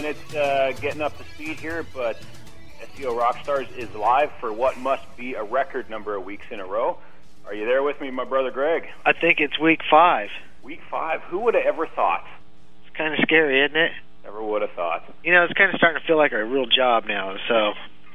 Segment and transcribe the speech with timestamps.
[0.00, 2.18] Minutes uh, getting up to speed here, but
[2.96, 6.64] SEO Rockstars is live for what must be a record number of weeks in a
[6.64, 6.96] row.
[7.46, 8.84] Are you there with me, my brother Greg?
[9.04, 10.30] I think it's week five.
[10.62, 11.20] Week five.
[11.24, 12.24] Who would have ever thought?
[12.86, 13.92] It's kind of scary, isn't it?
[14.24, 15.04] Never would have thought.
[15.22, 17.36] You know, it's kind of starting to feel like a real job now.
[17.46, 17.72] So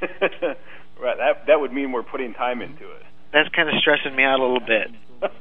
[1.00, 3.02] right, that that would mean we're putting time into it.
[3.32, 4.90] that's kind of stressing me out a little bit.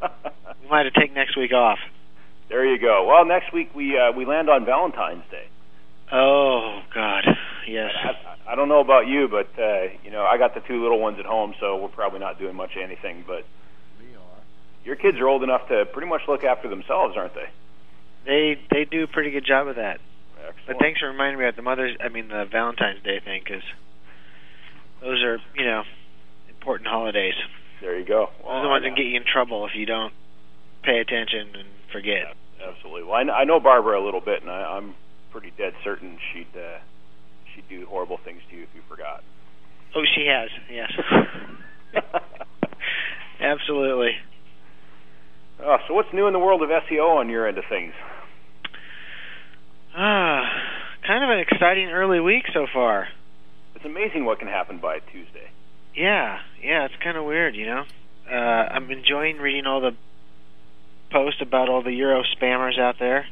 [0.62, 1.78] We might have to take next week off.
[2.50, 3.06] there you go.
[3.08, 5.46] Well, next week we uh, we land on Valentine's Day.
[6.12, 7.24] Oh God,
[7.68, 7.92] yes.
[8.04, 11.00] I, I don't know about you, but uh, you know I got the two little
[11.00, 13.24] ones at home, so we're probably not doing much of anything.
[13.26, 13.44] But
[14.00, 14.42] we are.
[14.84, 17.50] your kids are old enough to pretty much look after themselves, aren't they?
[18.26, 20.00] They they do a pretty good job of that.
[20.38, 20.68] Excellent.
[20.68, 23.64] But thanks for reminding me about the Mother's, I mean the Valentine's Day thing, because
[25.02, 25.84] those are you know
[26.50, 27.34] important holidays.
[27.82, 28.30] There you go.
[28.44, 30.14] Well, Those are the ones that get you in trouble if you don't
[30.84, 32.36] pay attention and forget.
[32.62, 33.04] Absolutely.
[33.04, 34.96] Well, I, kn- I know Barbara a little bit, and I, I'm
[35.36, 36.80] pretty dead certain she'd uh,
[37.54, 39.22] she'd do horrible things to you if you forgot.
[39.94, 40.50] Oh, she has.
[40.72, 40.94] Yes.
[43.42, 44.12] Absolutely.
[45.62, 47.92] oh, so what's new in the world of SEO on your end of things?
[49.94, 50.44] Ah,
[51.06, 53.10] kind of an exciting early week so far.
[53.76, 55.52] It's amazing what can happen by Tuesday.
[55.94, 57.84] Yeah, yeah, it's kind of weird, you know.
[58.32, 59.92] Uh, I'm enjoying reading all the
[61.12, 63.26] posts about all the Euro spammers out there.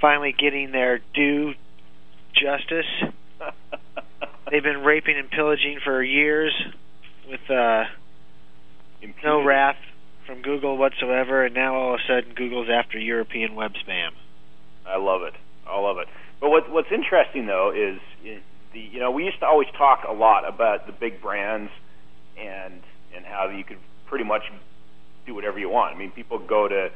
[0.00, 1.54] Finally getting their due
[2.34, 2.86] justice.
[4.50, 6.52] They've been raping and pillaging for years
[7.28, 7.84] with uh,
[9.24, 9.76] no wrath
[10.26, 14.10] from Google whatsoever, and now all of a sudden Google's after European web spam.
[14.86, 15.34] I love it.
[15.66, 16.08] I love it.
[16.40, 20.04] But what what's interesting though is is the you know we used to always talk
[20.08, 21.70] a lot about the big brands
[22.38, 22.82] and
[23.14, 24.42] and how you could pretty much
[25.26, 25.94] do whatever you want.
[25.94, 26.90] I mean, people go to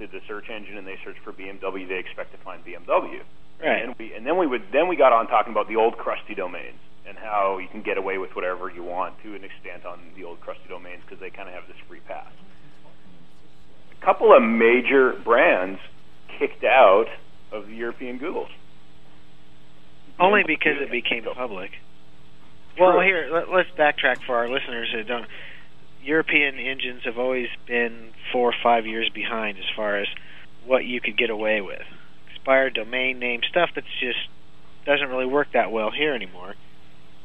[0.00, 1.86] to the search engine and they search for BMW.
[1.86, 3.20] They expect to find BMW.
[3.62, 3.84] Right.
[3.84, 6.34] And we and then we would then we got on talking about the old crusty
[6.34, 10.00] domains and how you can get away with whatever you want to an extent on
[10.16, 12.32] the old crusty domains because they kind of have this free pass.
[14.00, 15.80] A couple of major brands
[16.38, 17.06] kicked out
[17.52, 18.50] of the European Googles.
[20.18, 21.70] Only because it became public.
[22.78, 25.26] Well, here let, let's backtrack for our listeners that don't.
[26.02, 30.08] European engines have always been four or five years behind as far as
[30.64, 31.82] what you could get away with.
[32.34, 34.18] Expired domain name stuff that's just
[34.86, 36.54] doesn't really work that well here anymore.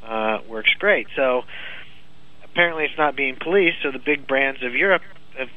[0.03, 1.07] Uh, works great.
[1.15, 1.43] So
[2.43, 3.77] apparently it's not being policed.
[3.83, 5.01] So the big brands of Europe
[5.37, 5.49] have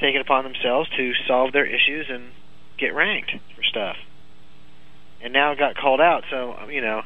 [0.00, 2.30] taken upon themselves to solve their issues and
[2.78, 3.96] get ranked for stuff.
[5.22, 6.24] And now it got called out.
[6.30, 7.02] So you know,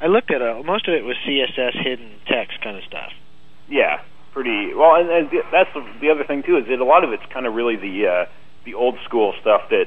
[0.00, 0.64] I looked at it.
[0.64, 3.12] Most of it was CSS hidden text kind of stuff.
[3.68, 4.00] Yeah,
[4.46, 4.94] pretty well.
[4.96, 7.46] And, and that's the, the other thing too is that a lot of it's kind
[7.46, 8.30] of really the uh,
[8.64, 9.86] the old school stuff that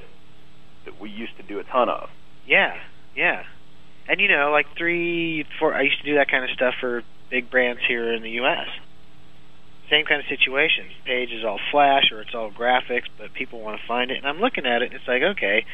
[0.86, 2.10] that we used to do a ton of.
[2.46, 2.76] Yeah,
[3.16, 3.44] yeah.
[4.08, 5.74] And you know, like three, four.
[5.74, 8.68] I used to do that kind of stuff for big brands here in the U.S.
[9.90, 10.86] Same kind of situation.
[11.06, 14.18] Page is all flash or it's all graphics, but people want to find it.
[14.18, 15.66] And I'm looking at it, and it's like, okay,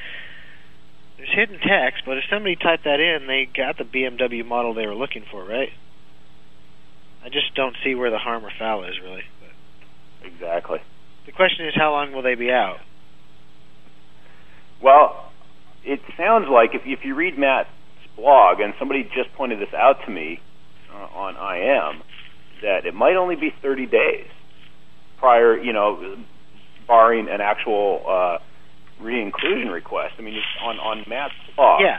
[1.17, 4.87] there's hidden text, but if somebody typed that in, they got the BMW model they
[4.87, 5.69] were looking for, right?
[7.25, 9.23] I just don't see where the harm or foul is, really.
[9.41, 10.79] But Exactly.
[11.25, 12.77] the question is, how long will they be out?
[14.81, 15.31] Well,
[15.83, 17.69] it sounds like if if you read Matt's
[18.15, 20.39] blog, and somebody just pointed this out to me
[20.93, 22.03] uh, on IM,
[22.61, 24.27] that it might only be 30 days
[25.17, 26.15] prior, you know,
[26.87, 28.37] barring an actual uh,
[29.03, 30.13] re-inclusion request.
[30.19, 31.81] I mean, it's on on Matt's blog.
[31.81, 31.97] yeah.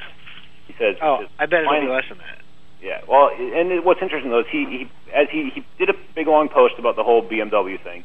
[0.68, 0.96] He says.
[1.02, 2.35] Oh, I bet it'll be less than that.
[2.82, 3.00] Yeah.
[3.08, 6.48] Well, and what's interesting though is he, he as he he did a big long
[6.48, 8.04] post about the whole BMW thing,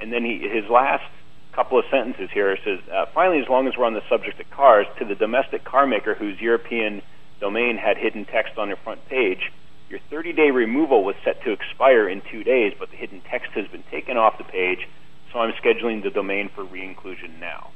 [0.00, 1.04] and then he his last
[1.52, 4.48] couple of sentences here says, uh, finally, as long as we're on the subject of
[4.50, 7.02] cars, to the domestic car maker whose European
[7.40, 9.50] domain had hidden text on their front page,
[9.88, 13.66] your 30-day removal was set to expire in two days, but the hidden text has
[13.66, 14.86] been taken off the page,
[15.32, 17.70] so I'm scheduling the domain for re-inclusion now.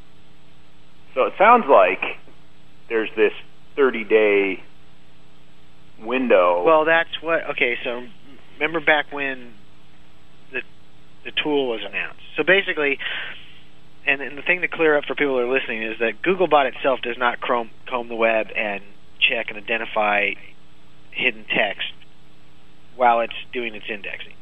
[1.14, 2.00] So it sounds like
[2.88, 3.32] there's this
[3.76, 4.62] 30-day
[6.06, 7.50] window Well, that's what.
[7.50, 8.02] Okay, so
[8.58, 9.54] remember back when
[10.52, 10.62] the
[11.24, 12.20] the tool was announced.
[12.36, 12.98] So basically,
[14.06, 16.74] and, and the thing to clear up for people who are listening is that Googlebot
[16.74, 18.82] itself does not comb, comb the web and
[19.20, 20.32] check and identify
[21.10, 21.92] hidden text
[22.96, 24.34] while it's doing its indexing.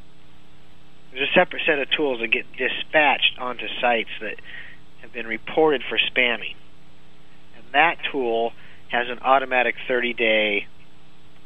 [1.12, 4.36] There's a separate set of tools that get dispatched onto sites that
[5.02, 6.56] have been reported for spamming.
[7.56, 8.52] And that tool
[8.88, 10.66] has an automatic 30 day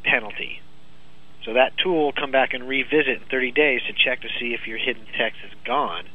[0.09, 0.61] penalty.
[1.45, 4.53] So that tool will come back and revisit in 30 days to check to see
[4.53, 6.05] if your hidden text is gone.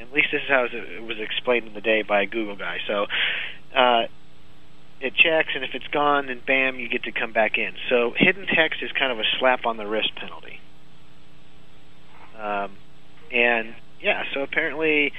[0.00, 2.76] At least this is how it was explained in the day by a Google guy.
[2.86, 3.06] So
[3.74, 4.02] uh,
[5.00, 7.72] it checks, and if it's gone, then bam, you get to come back in.
[7.88, 10.60] So hidden text is kind of a slap on the wrist penalty.
[12.38, 12.76] Um,
[13.32, 15.12] and yeah, so apparently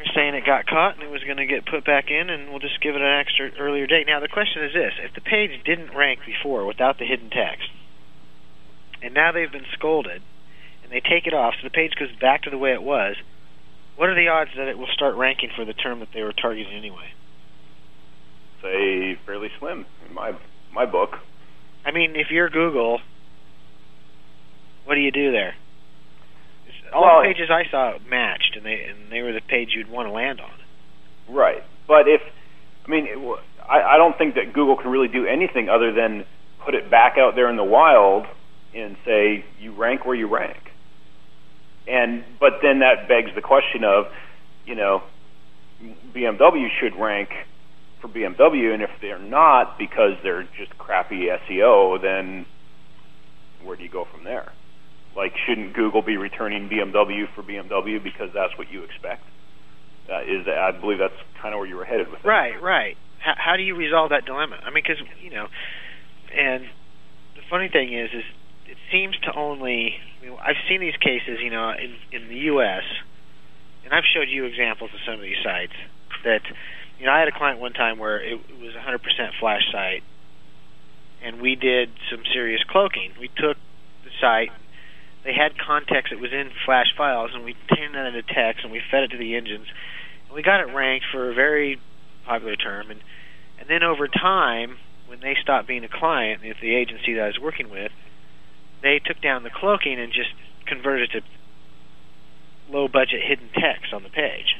[0.00, 2.48] they're saying it got caught and it was going to get put back in, and
[2.50, 4.06] we'll just give it an extra earlier date.
[4.06, 7.68] Now the question is this: if the page didn't rank before without the hidden text,
[9.02, 10.22] and now they've been scolded,
[10.82, 13.16] and they take it off, so the page goes back to the way it was.
[13.96, 16.32] What are the odds that it will start ranking for the term that they were
[16.32, 17.12] targeting anyway?
[18.62, 20.32] Say fairly slim in my
[20.72, 21.18] my book.
[21.84, 23.00] I mean, if you're Google,
[24.84, 25.54] what do you do there?
[26.92, 29.90] All Well, the pages I saw matched, and they and they were the page you'd
[29.90, 30.50] want to land on.
[31.34, 31.62] Right.
[31.86, 32.20] But if,
[32.86, 33.18] I mean, it,
[33.68, 36.24] I, I don't think that Google can really do anything other than
[36.64, 38.26] put it back out there in the wild
[38.74, 40.58] and say you rank where you rank.
[41.88, 44.06] And but then that begs the question of,
[44.66, 45.02] you know,
[46.14, 47.30] BMW should rank
[48.00, 52.46] for BMW, and if they're not because they're just crappy SEO, then
[53.62, 54.52] where do you go from there?
[55.16, 59.22] Like, shouldn't Google be returning BMW for BMW because that's what you expect?
[60.10, 62.26] Uh, is I believe that's kind of where you were headed with it.
[62.26, 62.96] Right, right.
[63.18, 64.58] How, how do you resolve that dilemma?
[64.62, 65.46] I mean, because you know,
[66.34, 66.64] and
[67.36, 68.24] the funny thing is, is
[68.66, 69.94] it seems to only.
[70.20, 72.82] I mean, I've seen these cases, you know, in in the U.S.
[73.84, 75.74] and I've showed you examples of some of these sites
[76.24, 76.42] that,
[76.98, 78.98] you know, I had a client one time where it, it was 100%
[79.40, 80.02] flash site,
[81.22, 83.12] and we did some serious cloaking.
[83.18, 83.56] We took
[84.04, 84.50] the site.
[85.24, 88.72] They had context that was in flash files, and we turned that into text, and
[88.72, 89.66] we fed it to the engines,
[90.28, 91.80] and we got it ranked for a very
[92.24, 92.90] popular term.
[92.90, 93.00] And
[93.58, 97.26] and then over time, when they stopped being a client, if the agency that I
[97.26, 97.92] was working with,
[98.82, 100.30] they took down the cloaking and just
[100.66, 104.56] converted it to low budget hidden text on the page.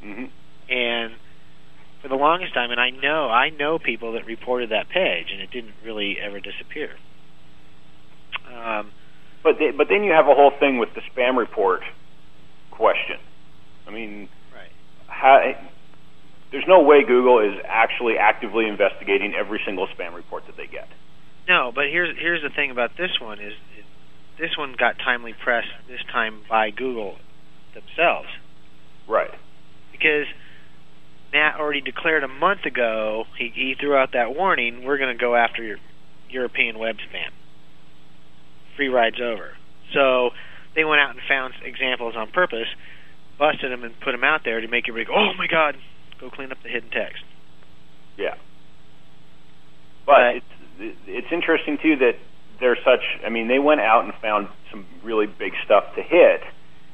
[0.00, 0.26] hmm
[0.68, 1.14] And
[2.02, 5.40] for the longest time, and I know I know people that reported that page, and
[5.40, 6.90] it didn't really ever disappear.
[8.46, 8.92] Um,
[9.42, 11.82] But they, but then you have a whole thing with the spam report
[12.70, 13.18] question.
[13.86, 14.70] I mean, right.
[15.06, 15.54] how,
[16.52, 20.88] there's no way Google is actually actively investigating every single spam report that they get.
[21.48, 23.84] No, but here's here's the thing about this one is, is
[24.38, 27.16] this one got timely press this time by Google
[27.74, 28.28] themselves
[29.06, 29.30] Right.
[29.92, 30.26] because
[31.32, 35.20] Matt already declared a month ago he, he threw out that warning we're going to
[35.20, 35.78] go after your
[36.28, 37.30] European web spam.
[38.78, 39.56] Free rides over.
[39.92, 40.30] So
[40.76, 42.68] they went out and found examples on purpose,
[43.36, 45.74] busted them and put them out there to make everybody go, "Oh my God,
[46.20, 47.24] go clean up the hidden text."
[48.16, 48.34] Yeah.
[50.06, 50.42] But Right.
[50.78, 52.14] it's it's interesting too that
[52.60, 53.02] they're such.
[53.26, 56.44] I mean, they went out and found some really big stuff to hit,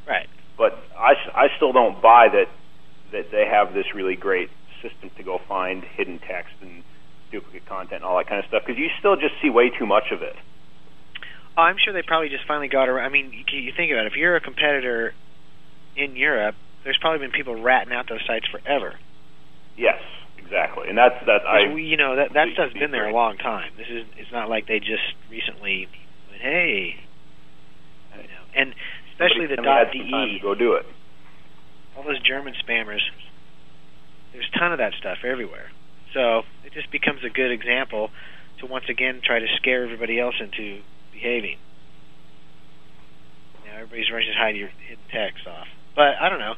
[0.08, 0.28] Right.
[0.56, 2.48] but I I still don't buy that
[3.12, 4.48] that they have this really great
[4.80, 6.82] system to go find hidden text and
[7.30, 9.84] duplicate content and all that kind of stuff because you still just see way too
[9.86, 10.36] much of it.
[11.56, 13.06] I'm sure they probably just finally got around.
[13.06, 14.12] I mean, you, you think about it.
[14.12, 15.14] If you're a competitor
[15.96, 18.98] in Europe, there's probably been people ratting out those sites forever.
[19.76, 20.00] Yes,
[20.38, 21.72] exactly, and that's that's I.
[21.72, 23.72] we, you know, that that stuff's been there a long time.
[23.76, 25.88] This is it's not like they just recently
[26.30, 26.96] went, hey,
[28.16, 28.74] you know, and
[29.12, 30.86] especially the some .de, go do it.
[31.96, 33.02] all those German spammers.
[34.32, 35.70] There's a ton of that stuff everywhere.
[36.12, 38.10] So it just becomes a good example
[38.60, 40.82] to once again try to scare everybody else into
[41.14, 41.56] behaving.
[43.64, 45.66] Now everybody's running to hide your hidden text off.
[45.96, 46.54] But I don't know.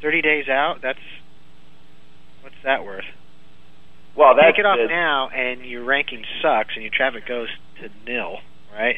[0.00, 1.02] Thirty days out, that's
[2.42, 3.04] what's that worth?
[4.16, 7.48] Well, that's Take it off the, now, and your ranking sucks, and your traffic goes
[7.80, 8.38] to nil.
[8.72, 8.96] Right?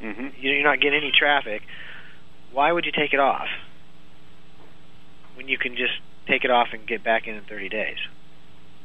[0.00, 1.62] hmm You- You're not getting any traffic.
[2.52, 3.48] Why would you take it off
[5.34, 5.94] when you can just
[6.28, 7.96] take it off and get back in in 30 days?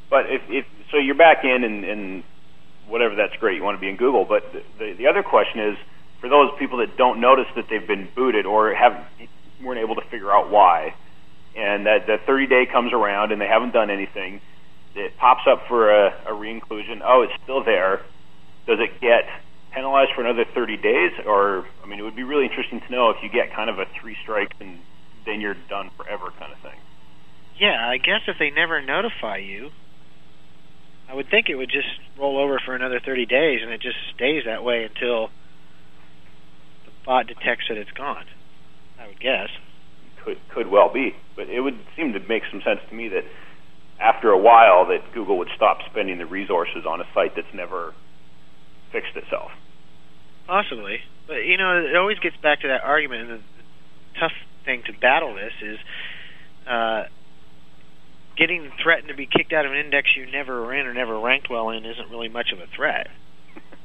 [0.10, 2.24] But if, if so, you're back in and, and
[2.88, 3.16] whatever.
[3.16, 3.58] That's great.
[3.58, 4.26] You want to be in Google.
[4.26, 5.78] But the, the the other question is
[6.22, 9.06] for those people that don't notice that they've been booted or haven't
[9.64, 10.94] weren't able to figure out why,
[11.56, 14.42] and that that 30 day comes around and they haven't done anything.
[14.96, 17.02] It pops up for a, a re-inclusion.
[17.06, 18.02] Oh, it's still there.
[18.66, 19.30] Does it get
[19.72, 21.12] penalized for another 30 days?
[21.24, 23.78] Or, I mean, it would be really interesting to know if you get kind of
[23.78, 24.80] a three strikes and
[25.28, 26.80] then you're done forever kind of thing.
[27.60, 29.70] Yeah, I guess if they never notify you,
[31.10, 31.88] I would think it would just
[32.18, 35.28] roll over for another 30 days and it just stays that way until
[36.86, 38.26] the bot detects that it's gone.
[39.00, 39.50] I would guess.
[40.24, 43.24] Could could well be, but it would seem to make some sense to me that
[44.00, 47.94] after a while that Google would stop spending the resources on a site that's never
[48.92, 49.52] fixed itself.
[50.46, 53.22] Possibly, but you know, it always gets back to that argument.
[53.22, 53.44] And the,
[54.20, 54.34] tough
[54.66, 55.78] thing to battle this is
[56.68, 57.04] uh,
[58.38, 61.20] getting threatened to be kicked out of an index you never were in or never
[61.20, 63.08] ranked well in isn't really much of a threat.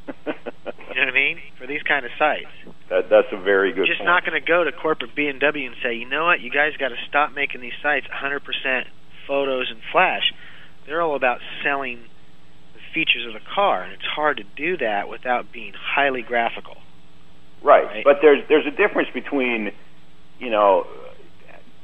[0.07, 1.39] you know what I mean?
[1.59, 2.51] For these kind of sites,
[2.91, 3.87] that that's a very good.
[3.87, 4.09] You're just point.
[4.09, 6.89] not going to go to corporate BMW and say, you know what, you guys got
[6.89, 8.41] to stop making these sites 100%
[9.27, 10.33] photos and flash.
[10.87, 12.01] They're all about selling
[12.75, 16.77] the features of the car, and it's hard to do that without being highly graphical.
[17.63, 17.85] Right.
[17.85, 18.05] Right.
[18.05, 19.71] But there's there's a difference between,
[20.39, 20.87] you know,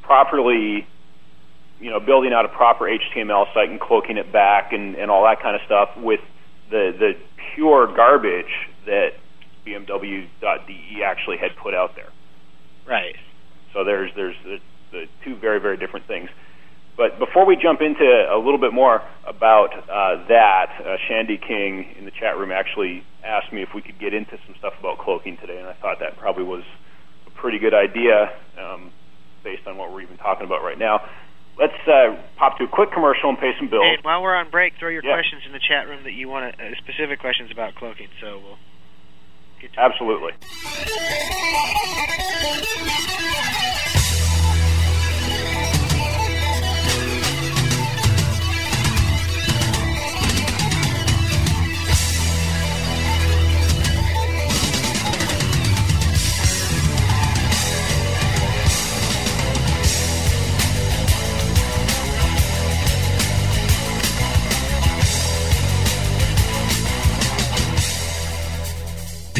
[0.02, 0.86] properly,
[1.80, 5.24] you know, building out a proper HTML site and cloaking it back and, and all
[5.24, 6.20] that kind of stuff with
[6.70, 7.12] the the
[7.54, 8.52] pure garbage
[8.86, 9.10] that
[9.66, 12.10] BMW.de actually had put out there.
[12.86, 13.16] Right.
[13.72, 14.58] So there's there's the,
[14.92, 16.30] the two very very different things.
[16.96, 21.94] But before we jump into a little bit more about uh, that, uh, Shandy King
[21.96, 24.98] in the chat room actually asked me if we could get into some stuff about
[24.98, 26.64] cloaking today, and I thought that probably was
[27.28, 28.90] a pretty good idea um,
[29.44, 31.08] based on what we're even talking about right now.
[31.58, 33.84] Let's uh, pop to a quick commercial and pay some bills.
[33.84, 35.14] And while we're on break, throw your Yeah.
[35.14, 38.08] questions in the chat room that you want to, uh, specific questions about cloaking.
[38.20, 38.58] So we'll
[39.60, 40.32] get to Absolutely.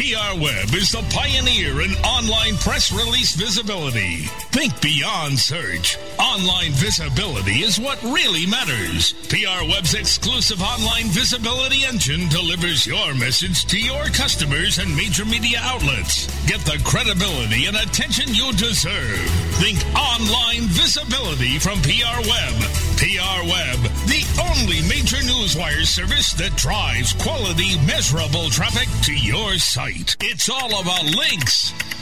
[0.09, 4.23] PR Web is the pioneer in online press release visibility.
[4.57, 5.99] Think beyond search.
[6.19, 9.13] Online visibility is what really matters.
[9.29, 15.59] PR Web's exclusive online visibility engine delivers your message to your customers and major media
[15.61, 16.27] outlets.
[16.47, 19.29] Get the credibility and attention you deserve.
[19.61, 22.88] Think online visibility from PR Web.
[22.99, 23.79] PR Web,
[24.11, 30.17] the only major newswire service that drives quality, measurable traffic to your site.
[30.19, 31.73] It's all about links,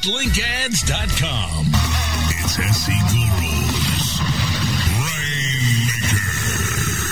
[0.00, 1.66] TextLinkAds.com.
[2.40, 4.16] It's SC Gurus.
[5.04, 6.24] Rainmaker.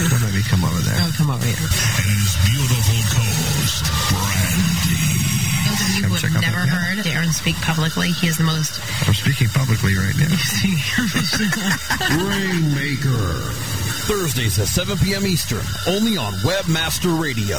[0.08, 0.96] Don't let me come over there.
[0.96, 1.52] Oh, come over here.
[1.52, 5.04] And his beautiful co-host, Brandy.
[5.68, 8.80] Those of you Come who have never heard Darren speak publicly, he is the most.
[9.06, 10.32] I'm speaking publicly right now.
[12.24, 13.52] Rainmaker.
[14.08, 15.26] Thursdays at 7 p.m.
[15.26, 17.58] Eastern, only on Webmaster Radio.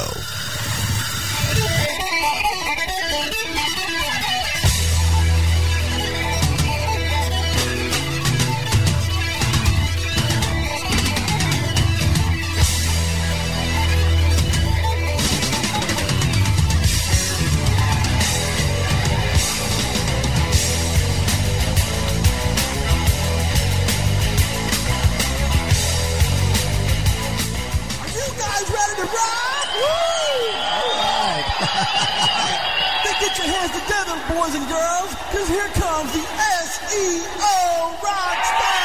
[34.00, 36.24] Together, boys and girls, because here comes the
[36.64, 37.60] SEO
[38.00, 38.80] Rockstar!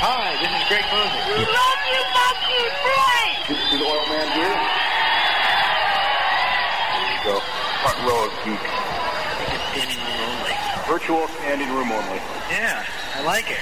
[0.00, 1.24] Hi, this is Greg Moses.
[1.28, 3.48] We love you, Bucky, Moser.
[3.48, 4.56] This is Oil Man here.
[6.92, 7.40] There you go.
[7.80, 8.64] Front row of geek.
[9.72, 10.54] Standing room only.
[10.86, 12.20] Virtual standing room only.
[12.50, 13.60] Yeah, I like it.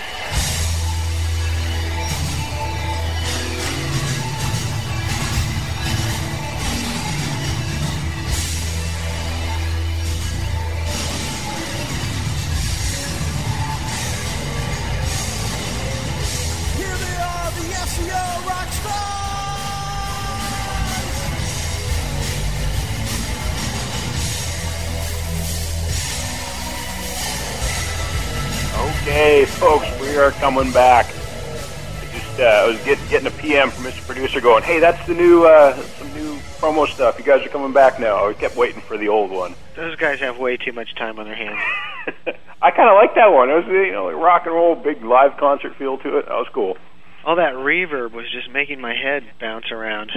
[29.37, 31.05] Hey, folks, we are coming back.
[31.05, 34.02] I just uh, I was get, getting a PM from Mr.
[34.07, 37.19] Producer going, hey, that's the new uh, some new promo stuff.
[37.19, 38.26] You guys are coming back now.
[38.26, 39.55] I kept waiting for the old one.
[39.75, 41.61] Those guys have way too much time on their hands.
[42.62, 43.50] I kind of like that one.
[43.50, 46.25] It was you know like rock and roll, big live concert feel to it.
[46.25, 46.78] That was cool.
[47.26, 50.12] All that reverb was just making my head bounce around.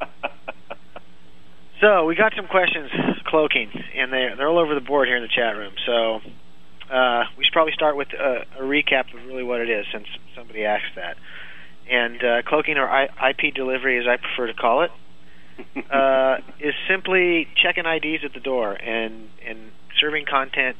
[1.80, 2.88] so we got some questions
[3.26, 5.72] cloaking, and they're they're all over the board here in the chat room.
[5.84, 6.20] So
[6.90, 10.06] uh, we should probably start with a, a recap of really what it is, since
[10.36, 11.16] somebody asked that.
[11.90, 14.90] And uh, cloaking or I- IP delivery, as I prefer to call it,
[15.92, 20.76] uh, is simply checking IDs at the door and and serving content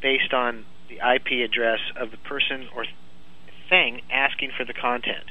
[0.00, 2.84] based on the IP address of the person or
[3.68, 5.24] thing asking for the content.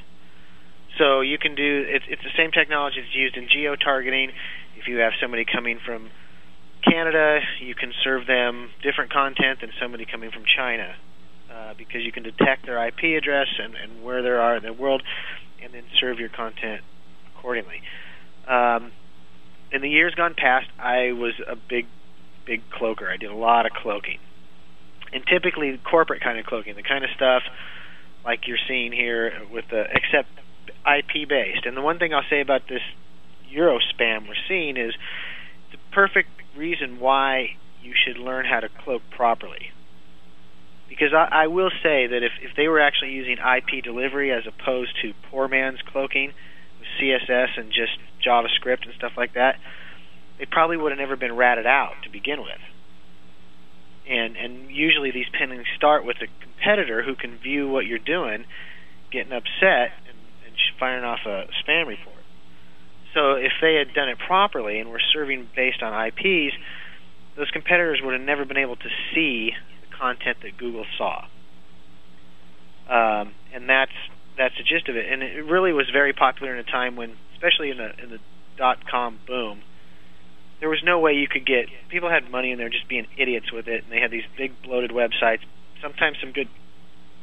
[0.97, 4.31] So you can do it's it's the same technology that's used in geo targeting.
[4.77, 6.09] If you have somebody coming from
[6.83, 10.95] Canada, you can serve them different content than somebody coming from China,
[11.51, 14.73] uh, because you can detect their IP address and, and where they are in the
[14.73, 15.01] world,
[15.61, 16.81] and then serve your content
[17.35, 17.81] accordingly.
[18.47, 18.91] Um,
[19.71, 21.87] in the years gone past, I was a big,
[22.45, 23.09] big cloaker.
[23.09, 24.19] I did a lot of cloaking,
[25.11, 27.43] and typically corporate kind of cloaking, the kind of stuff
[28.25, 30.29] like you're seeing here with the except
[30.85, 31.65] IP based.
[31.65, 32.81] And the one thing I'll say about this
[33.49, 34.93] Euro spam we're seeing is
[35.71, 39.71] the perfect reason why you should learn how to cloak properly.
[40.87, 44.43] Because I, I will say that if, if they were actually using IP delivery as
[44.47, 46.33] opposed to poor man's cloaking
[46.79, 49.55] with CSS and just JavaScript and stuff like that,
[50.39, 52.61] they probably would have never been ratted out to begin with.
[54.07, 58.43] And and usually these pingings start with a competitor who can view what you're doing,
[59.11, 62.12] getting upset and, and firing off a spam report.
[63.13, 66.55] So if they had done it properly and were serving based on IPs,
[67.35, 71.25] those competitors would have never been able to see the content that Google saw.
[72.89, 73.91] Um, and that's
[74.37, 75.11] that's the gist of it.
[75.11, 78.19] And it really was very popular in a time when, especially in the in the
[78.57, 79.61] dot com boom,
[80.59, 83.51] there was no way you could get people had money and they're just being idiots
[83.51, 85.41] with it, and they had these big bloated websites,
[85.81, 86.49] sometimes some good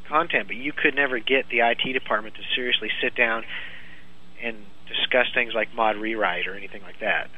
[0.08, 3.44] content, but you could never get the IT department to seriously sit down
[4.42, 4.56] and
[4.90, 7.28] discuss things like mod rewrite or anything like that.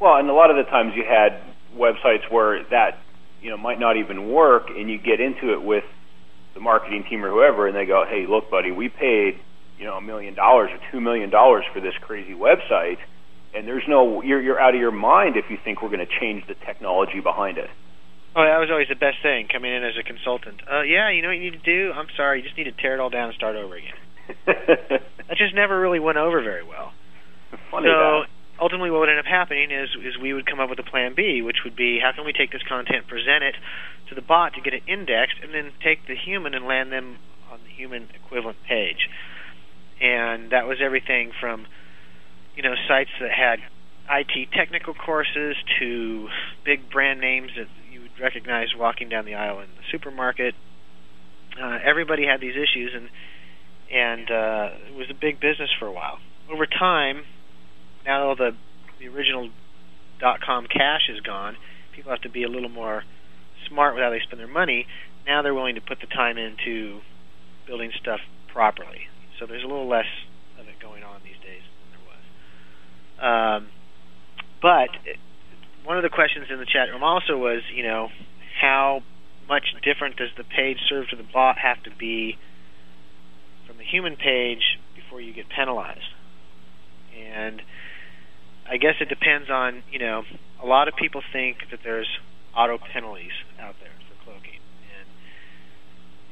[0.00, 1.40] Well, and a lot of the times you had
[1.76, 2.98] websites where that
[3.40, 5.84] you know might not even work, and you get into it with
[6.54, 9.38] the marketing team or whoever, and they go, "Hey, look, buddy, we paid
[9.78, 12.98] you know a million dollars or two million dollars for this crazy website,
[13.54, 16.20] and there's no you're you're out of your mind if you think we're going to
[16.20, 17.70] change the technology behind it."
[18.34, 20.62] Oh, that was always the best thing coming in as a consultant.
[20.64, 21.92] Uh, yeah, you know what you need to do?
[21.92, 23.92] I'm sorry, you just need to tear it all down and start over again.
[24.46, 26.92] that just never really went over very well.
[27.70, 28.26] Funny so that.
[28.60, 31.14] ultimately, what would end up happening is is we would come up with a plan
[31.14, 33.54] B, which would be how can we take this content, present it
[34.08, 37.18] to the bot to get it indexed, and then take the human and land them
[37.50, 39.08] on the human equivalent page.
[40.00, 41.66] And that was everything from
[42.56, 43.60] you know sites that had
[44.10, 46.28] IT technical courses to
[46.64, 50.54] big brand names that you would recognize walking down the aisle in the supermarket.
[51.60, 53.08] Uh, everybody had these issues, and
[53.92, 56.18] and uh, it was a big business for a while.
[56.50, 57.24] Over time,
[58.06, 58.52] now the
[58.98, 59.50] the original
[60.20, 61.56] dot com cash is gone,
[61.94, 63.04] people have to be a little more
[63.68, 64.86] smart with how they spend their money.
[65.26, 67.00] Now they're willing to put the time into
[67.66, 68.20] building stuff
[68.52, 69.06] properly.
[69.38, 70.10] So there's a little less
[70.58, 73.62] of it going on these days than there was.
[73.62, 73.68] Um,
[74.60, 75.16] but it,
[75.84, 78.08] one of the questions in the chat room also was, you know,
[78.60, 79.02] how
[79.48, 82.38] much different does the page served to the bot have to be
[83.92, 86.00] human page before you get penalized?
[87.16, 87.60] And
[88.68, 90.22] I guess it depends on, you know,
[90.62, 92.08] a lot of people think that there's
[92.56, 94.60] auto penalties out there for cloaking.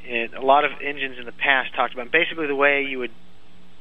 [0.07, 2.99] And, and a lot of engines in the past talked about basically the way you
[2.99, 3.13] would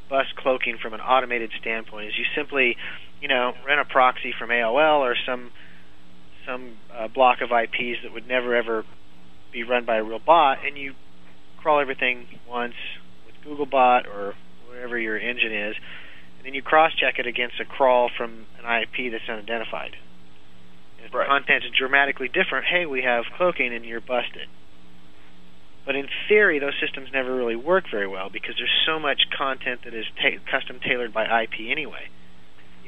[0.10, 2.76] bust cloaking from an automated standpoint is you simply,
[3.22, 5.52] you know, run a proxy from AOL or some
[6.46, 8.84] some uh, block of IPs that would never ever
[9.52, 10.94] be run by a real bot, and you
[11.58, 12.74] crawl everything once
[13.46, 14.36] Googlebot or
[14.68, 15.76] whatever your engine is,
[16.38, 19.96] and then you cross-check it against a crawl from an IP that's unidentified.
[21.04, 21.24] If Right.
[21.24, 24.48] the content is dramatically different, hey, we have cloaking, and you're busted.
[25.86, 29.82] But in theory, those systems never really work very well because there's so much content
[29.86, 32.10] that is ta- custom tailored by IP anyway.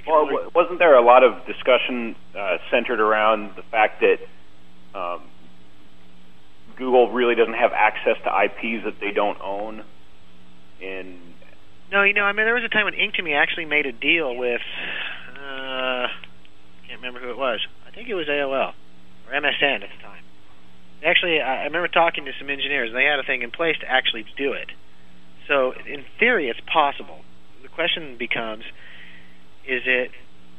[0.05, 4.17] Well, w- wasn't there a lot of discussion uh, centered around the fact that
[4.97, 5.21] um,
[6.75, 9.83] Google really doesn't have access to IPs that they don't own?
[10.81, 11.19] And
[11.91, 14.35] No, you know, I mean, there was a time when Inktomi actually made a deal
[14.35, 14.61] with,
[15.35, 16.07] uh,
[16.87, 17.59] can't remember who it was.
[17.87, 18.73] I think it was AOL
[19.27, 20.23] or MSN at the time.
[21.03, 22.89] Actually, I I remember talking to some engineers.
[22.89, 24.69] And they had a thing in place to actually do it.
[25.47, 27.21] So, in theory, it's possible.
[27.63, 28.63] The question becomes:
[29.67, 30.11] Is it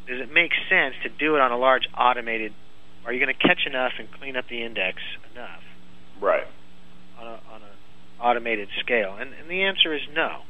[0.08, 2.52] does it make sense to do it on a large automated?
[3.06, 4.98] Are you going to catch enough and clean up the index
[5.32, 5.62] enough
[6.20, 6.46] Right.
[7.18, 7.38] on a
[8.22, 9.16] automated scale?
[9.18, 10.42] And, and the answer is no,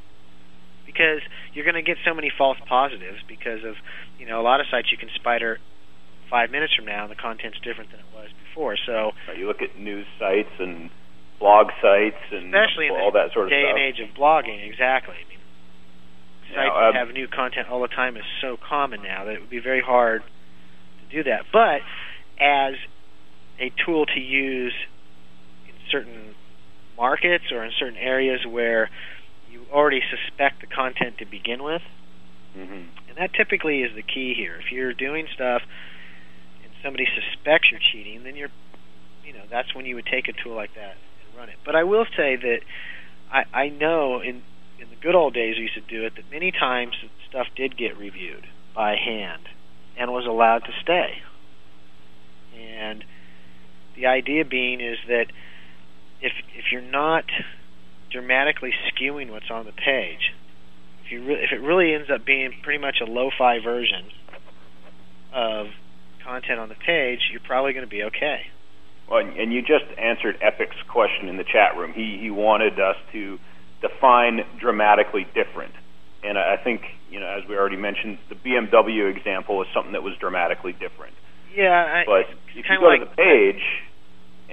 [0.85, 1.21] because
[1.53, 3.75] you're going to get so many false positives because of
[4.19, 5.59] you know a lot of sites you can spider
[6.29, 8.75] five minutes from now and the content's different than it was before.
[8.85, 10.89] So Right, You look at news sites and
[11.39, 13.75] blog sites and especially in the that sort of day stuff.
[13.75, 15.15] and age of blogging, exactly.
[15.15, 15.39] I mean,
[16.47, 19.35] sites Now, that um, have new content all the time is so common now that
[19.35, 21.45] it would be very hard to do that.
[21.51, 21.81] But
[22.39, 22.75] as
[23.59, 24.73] a tool to use
[25.67, 26.33] in certain
[26.97, 28.89] markets or in certain areas where
[29.49, 31.81] you already suspect the content to begin with,
[32.55, 32.87] Mhm.
[33.07, 34.55] and that typically is the key here.
[34.59, 35.63] If you're doing stuff
[36.63, 38.51] and somebody suspects you're cheating, then you're,
[39.25, 41.57] you know, that's when you would take a tool like that and run it.
[41.63, 42.61] But I will say that
[43.31, 44.43] I, I know in
[44.79, 46.95] in the good old days we used to do it that many times
[47.29, 49.47] stuff did get reviewed by hand
[49.97, 51.21] and was allowed to stay.
[52.55, 53.03] And
[53.95, 55.27] the idea being is that
[56.23, 57.25] if if you're not
[58.11, 60.33] dramatically skewing what's on the page,
[61.05, 64.05] if you re- if it really ends up being pretty much a lo-fi version
[65.33, 65.67] of
[66.23, 68.47] content on the page, you're probably going to be okay.
[69.09, 71.91] Well, and you just answered Epic's question in the chat room.
[71.93, 73.37] He he wanted us to
[73.81, 75.73] define dramatically different,
[76.23, 76.81] and I I think
[77.11, 81.13] you know, as we already mentioned, the BMW example is something that was dramatically different.
[81.53, 83.61] Yeah, I, But if you go like to the page,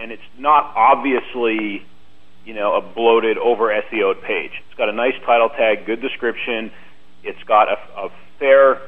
[0.01, 1.85] and it's not obviously,
[2.45, 4.53] you know, a bloated, over SEO'd page.
[4.67, 6.73] It's got a nice title tag, good description.
[7.23, 8.09] It's got a, a
[8.39, 8.81] fair,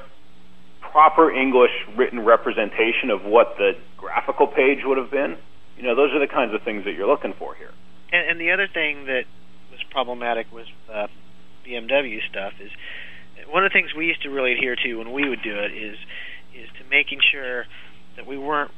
[0.81, 5.37] proper English written representation of what the graphical page would have been.
[5.77, 7.70] You know, those are the kinds of things that you're looking for here.
[8.12, 9.25] And, and the other thing that
[9.70, 11.09] was problematic with uh,
[11.66, 12.70] BMW stuff is
[13.48, 15.72] one of the things we used to really adhere to when we would do it
[15.72, 15.96] is
[16.55, 17.64] is to making sure
[18.16, 18.70] that we weren't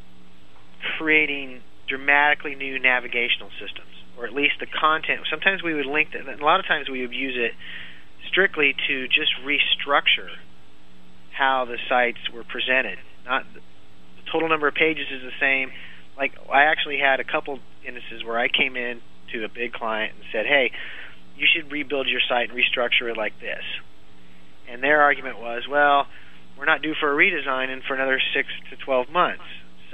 [0.97, 5.21] creating dramatically new navigational systems, or at least the content.
[5.31, 6.27] Sometimes we would link that.
[6.27, 7.53] and A lot of times we would use it
[8.29, 10.31] strictly to just restructure
[11.33, 12.99] how the sites were presented.
[13.25, 13.61] Not the
[14.31, 15.73] total number of pages is the same.
[16.17, 19.01] Like I actually had a couple instances where I came in
[19.33, 20.71] to a big client and said, "Hey,
[21.37, 23.65] you should rebuild your site and restructure it like this."
[24.69, 26.07] And their argument was, "Well,
[26.57, 29.43] we're not due for a redesign in for another 6 to 12 months.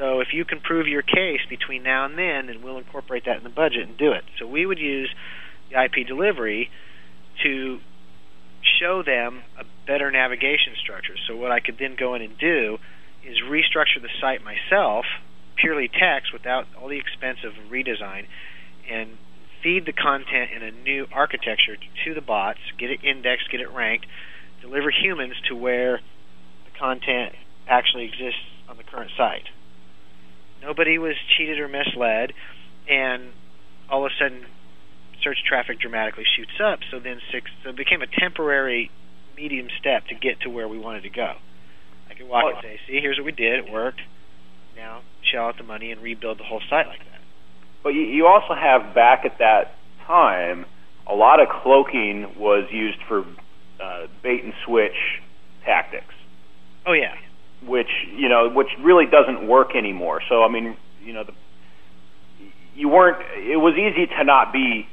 [0.00, 3.36] So if you can prove your case between now and then, then we'll incorporate that
[3.36, 5.14] in the budget and do it." So we would use
[5.68, 6.70] the IP delivery
[7.42, 7.80] to
[8.62, 11.16] show them a better navigation structure.
[11.26, 12.80] So what I could then go in and do
[13.22, 15.04] is restructure the site myself,
[15.56, 18.26] purely text, without all the expense of redesign,
[18.88, 19.18] and
[19.62, 23.70] feed the content in a new architecture to the bots, get it indexed, get it
[23.70, 24.06] ranked,
[24.62, 26.00] deliver humans to where
[26.64, 27.34] the content
[27.68, 29.48] actually exists on the current site.
[30.62, 32.32] Nobody was cheated or misled,
[32.88, 33.32] and
[33.88, 34.46] all of a sudden
[35.22, 36.80] search traffic dramatically shoots up.
[36.90, 38.90] So then six, so it became a temporary
[39.36, 41.34] medium step to get to where we wanted to go.
[42.10, 43.66] I could walk and say, "See, here's what we did.
[43.66, 44.00] It worked.
[44.76, 47.20] Now shell out the money and rebuild the whole site like that."
[47.82, 50.66] But you, you also have back at that time
[51.06, 53.24] a lot of cloaking was used for
[53.80, 55.20] uh, bait and switch
[55.64, 56.14] tactics,
[56.86, 57.14] Oh yeah,
[57.66, 60.20] which you know which really doesn't work anymore.
[60.28, 61.32] So I mean, you know, the,
[62.74, 63.18] you weren't.
[63.36, 64.86] It was easy to not be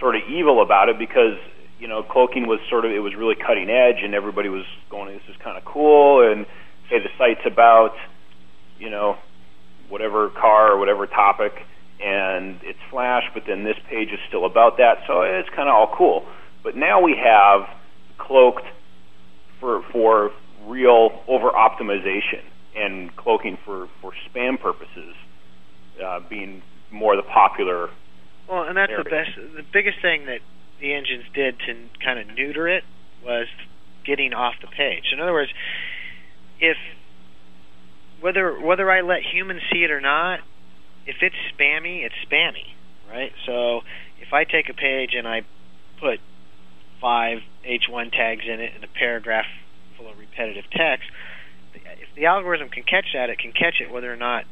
[0.00, 1.38] sort of evil about it because
[1.78, 5.12] you know cloaking was sort of it was really cutting edge and everybody was going,
[5.12, 6.46] this is kind of cool and
[6.90, 7.94] say the site's about
[8.78, 9.16] you know
[9.88, 11.52] whatever car or whatever topic
[12.00, 15.74] and it's flash, but then this page is still about that, so it's kind of
[15.74, 16.26] all cool.
[16.62, 17.68] But now we have
[18.18, 18.66] cloaked
[19.60, 20.30] for for
[20.66, 22.42] real over optimization
[22.76, 25.14] and cloaking for for spam purposes
[26.04, 27.90] uh, being more the popular.
[28.48, 29.30] Well, and that's the best.
[29.36, 30.40] The biggest thing that
[30.80, 32.84] the engines did to kind of neuter it
[33.24, 33.46] was
[34.06, 35.12] getting off the page.
[35.12, 35.50] In other words,
[36.60, 36.76] if
[38.20, 40.40] whether whether I let humans see it or not,
[41.06, 42.74] if it's spammy, it's spammy,
[43.08, 43.32] right?
[43.46, 43.80] So
[44.20, 45.42] if I take a page and I
[46.00, 46.20] put
[47.00, 49.46] five H1 tags in it and a paragraph
[50.38, 51.08] repetitive text,
[51.74, 54.44] if the algorithm can catch that, it can catch it whether or not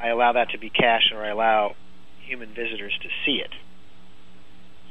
[0.00, 1.74] I allow that to be cached or I allow
[2.26, 3.50] human visitors to see it.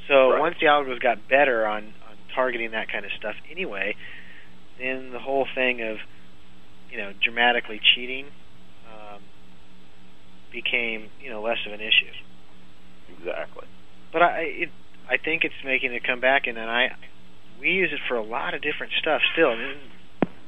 [0.07, 0.39] So Right.
[0.39, 3.95] once the algorithms got better on, on targeting that kind of stuff anyway,
[4.79, 5.97] then the whole thing of
[6.89, 8.25] you know dramatically cheating
[8.87, 9.21] um,
[10.51, 12.11] became you know less of an issue.
[13.17, 13.67] Exactly.
[14.11, 14.69] But I it,
[15.09, 16.89] I think it's making it come back, and then I
[17.59, 19.51] we use it for a lot of different stuff still.
[19.51, 19.77] And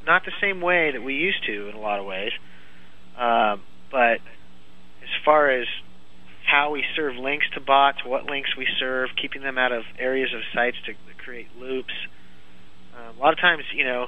[0.06, 2.32] not the same way that we used to in a lot of ways,
[3.18, 3.58] uh,
[3.92, 4.20] but
[5.02, 5.68] as far as
[6.46, 10.34] how we serve links to bots, what links we serve, keeping them out of areas
[10.34, 11.94] of sites to create loops.
[12.96, 14.08] Um, a lot of times, you know,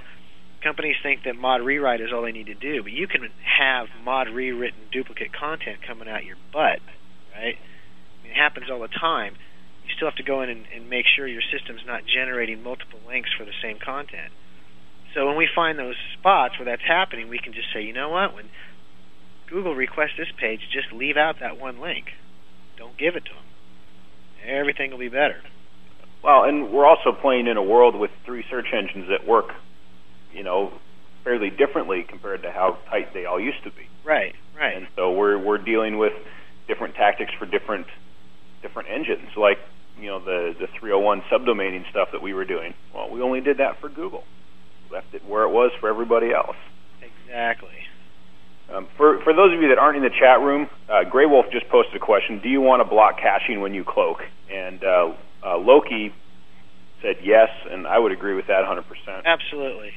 [0.62, 3.88] companies think that mod rewrite is all they need to do, but you can have
[4.04, 6.80] mod rewritten duplicate content coming out your butt,
[7.34, 7.56] right?
[7.56, 9.36] I mean, it happens all the time.
[9.86, 13.00] You still have to go in and, and make sure your system's not generating multiple
[13.08, 14.34] links for the same content.
[15.16, 18.10] So when we find those spots where that's happening, we can just say, you know
[18.10, 18.46] what, when
[19.50, 22.08] Google requests this page, just leave out that one link.
[22.78, 23.44] Don't give it to them.
[24.46, 25.42] Everything will be better.
[26.22, 29.54] Well, and we're also playing in a world with three search engines that work,
[30.34, 30.74] you know,
[31.24, 33.88] fairly differently compared to how tight they all used to be.
[34.04, 34.76] Right, right.
[34.76, 36.14] And so we're we're dealing with
[36.68, 37.88] different tactics for different
[38.62, 39.58] different engines, like
[40.00, 42.74] you know the the 301 subdomaining stuff that we were doing.
[42.94, 44.24] Well, we only did that for Google,
[44.96, 46.56] left it where it was for everybody else.
[47.04, 47.76] Exactly.
[48.74, 51.68] Um, for for those of you that aren't in the chat room, uh, Graywolf just
[51.70, 54.24] posted a question: Do you want to block caching when you cloak?
[54.50, 55.14] And uh,
[55.46, 56.14] uh, Loki
[57.02, 58.82] said yes, and I would agree with that 100%.
[59.26, 59.92] Absolutely.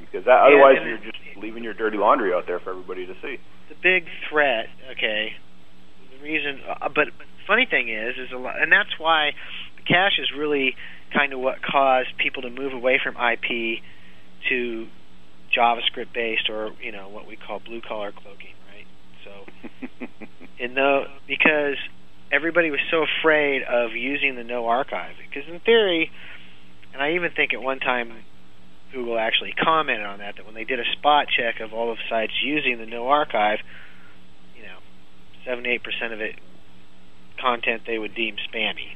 [0.00, 3.14] Because that, otherwise, and you're just leaving your dirty laundry out there for everybody to
[3.20, 3.36] see.
[3.68, 5.32] The big threat, okay.
[6.16, 7.08] The reason, uh, but
[7.46, 9.32] funny thing is, is a lot, and that's why
[9.76, 10.76] the cache is really
[11.12, 13.82] kind of what caused people to move away from IP
[14.48, 14.86] to
[15.56, 18.86] JavaScript based or you know what we call blue collar cloaking, right?
[19.24, 20.08] So,
[20.58, 21.76] in the because
[22.32, 26.10] everybody was so afraid of using the no archive because in theory,
[26.92, 28.12] and I even think at one time
[28.92, 31.98] Google actually commented on that that when they did a spot check of all of
[32.08, 33.58] sites using the no archive,
[34.56, 34.78] you know,
[35.46, 36.36] seventy eight percent of it
[37.40, 38.94] content they would deem spammy.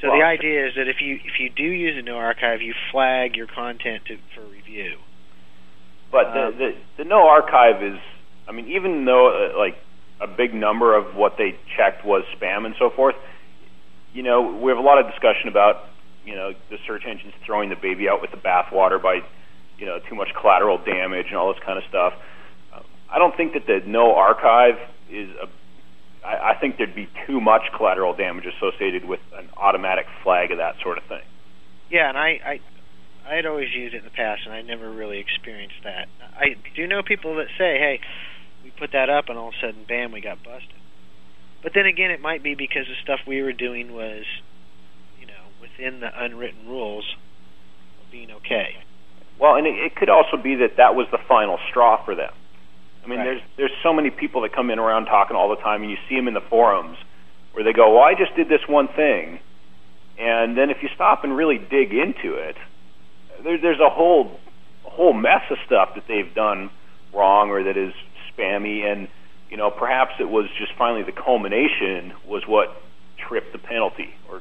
[0.00, 2.62] So well, the idea is that if you if you do use a no archive,
[2.62, 4.96] you flag your content to, for review.
[6.10, 7.98] But um, the, the the no archive is,
[8.48, 9.76] I mean, even though uh, like
[10.20, 13.14] a big number of what they checked was spam and so forth,
[14.12, 15.84] you know, we have a lot of discussion about
[16.24, 19.20] you know the search engines throwing the baby out with the bathwater by
[19.78, 22.14] you know too much collateral damage and all this kind of stuff.
[22.74, 24.76] Um, I don't think that the no archive
[25.10, 25.46] is a
[26.24, 30.58] I, I think there'd be too much collateral damage associated with an automatic flag of
[30.58, 31.22] that sort of thing.
[31.90, 32.60] Yeah, and I, I
[33.28, 36.08] I had always used it in the past, and I never really experienced that.
[36.36, 38.00] I do know people that say, "Hey,
[38.64, 40.80] we put that up, and all of a sudden, bam, we got busted."
[41.62, 44.24] But then again, it might be because the stuff we were doing was,
[45.20, 47.16] you know, within the unwritten rules
[48.02, 48.76] of being okay.
[49.38, 52.32] Well, and it, it could also be that that was the final straw for them.
[53.04, 53.24] I mean, Right.
[53.24, 55.98] there's there's so many people that come in around talking all the time, and you
[56.08, 56.98] see them in the forums
[57.52, 59.40] where they go, "Well, I just did this one thing,"
[60.18, 62.56] and then if you stop and really dig into it,
[63.42, 64.38] there, there's a whole
[64.86, 66.70] a whole mess of stuff that they've done
[67.12, 67.92] wrong or that is
[68.32, 69.08] spammy, and
[69.50, 72.80] you know, perhaps it was just finally the culmination was what
[73.18, 74.40] tripped the penalty, or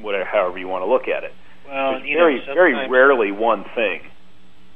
[0.00, 1.34] whatever, however you want to look at it.
[1.68, 4.00] Well, It's very know, very rarely one thing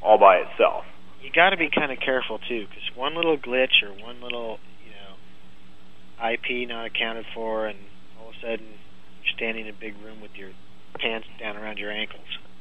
[0.02, 0.84] all by itself.
[1.22, 4.58] You got to be kind of careful too, because one little glitch or one little,
[4.84, 7.78] you know, IP not accounted for, and
[8.20, 10.50] all of a sudden you're standing in a big room with your
[10.98, 12.26] pants down around your ankles,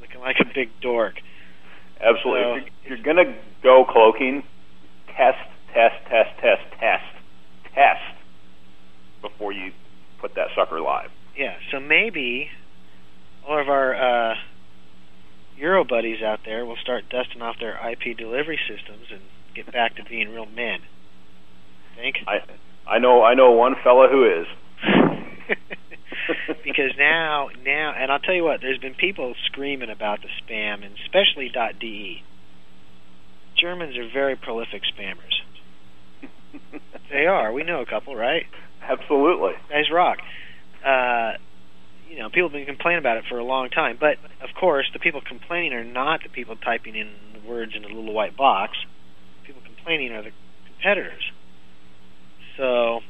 [0.00, 1.14] looking like a big dork.
[2.00, 2.42] Absolutely.
[2.42, 4.42] So- if you're, you're going to go cloaking,
[5.16, 5.38] test,
[5.74, 7.04] test, test, test, test,
[7.74, 8.00] test
[9.22, 9.72] before you
[10.20, 11.10] put that sucker live.
[11.36, 12.48] Yeah, so maybe
[13.46, 14.34] all of our uh,
[15.60, 19.20] Euro buddies out there will start dusting off their IP delivery systems and
[19.54, 20.80] get back to being real men.
[21.96, 22.16] Think?
[22.26, 22.40] I
[22.90, 24.46] I know I know one fella who is.
[26.64, 30.84] because now, now, and I'll tell you what, there's been people screaming about the spam,
[30.84, 32.22] and especially .de.
[33.60, 35.42] Germans are very prolific spammers.
[37.10, 37.52] They are.
[37.52, 38.46] We know a couple, right?
[38.80, 39.52] Absolutely.
[39.68, 40.18] Guys rock.
[40.84, 41.32] Uh,
[42.10, 44.90] you know, people have been complaining about it for a long time, but of course,
[44.92, 48.36] the people complaining are not the people typing in the words in a little white
[48.36, 48.76] box.
[49.46, 50.32] People complaining are the
[50.66, 51.22] competitors.
[52.56, 53.00] So,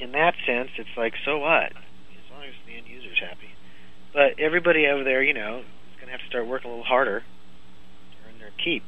[0.00, 1.70] in that sense, it's like, so what?
[1.70, 3.54] As long as the end user's happy.
[4.12, 6.84] But everybody over there, you know, is going to have to start working a little
[6.84, 8.82] harder to earn their keep.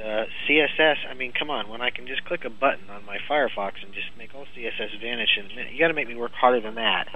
[0.00, 3.18] Uh, CSS, I mean, come on, when I can just click a button on my
[3.28, 6.16] Firefox and just make all CSS vanish in a minute, you got to make me
[6.16, 7.06] work harder than that.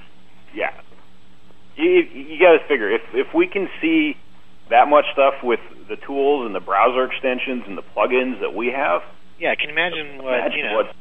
[0.54, 0.70] Yeah.
[1.76, 4.16] You you got to figure if if we can see
[4.70, 8.68] that much stuff with the tools and the browser extensions and the plugins that we
[8.68, 9.02] have.
[9.40, 10.74] Yeah, I can you imagine what Imagine you know?
[10.76, 10.94] what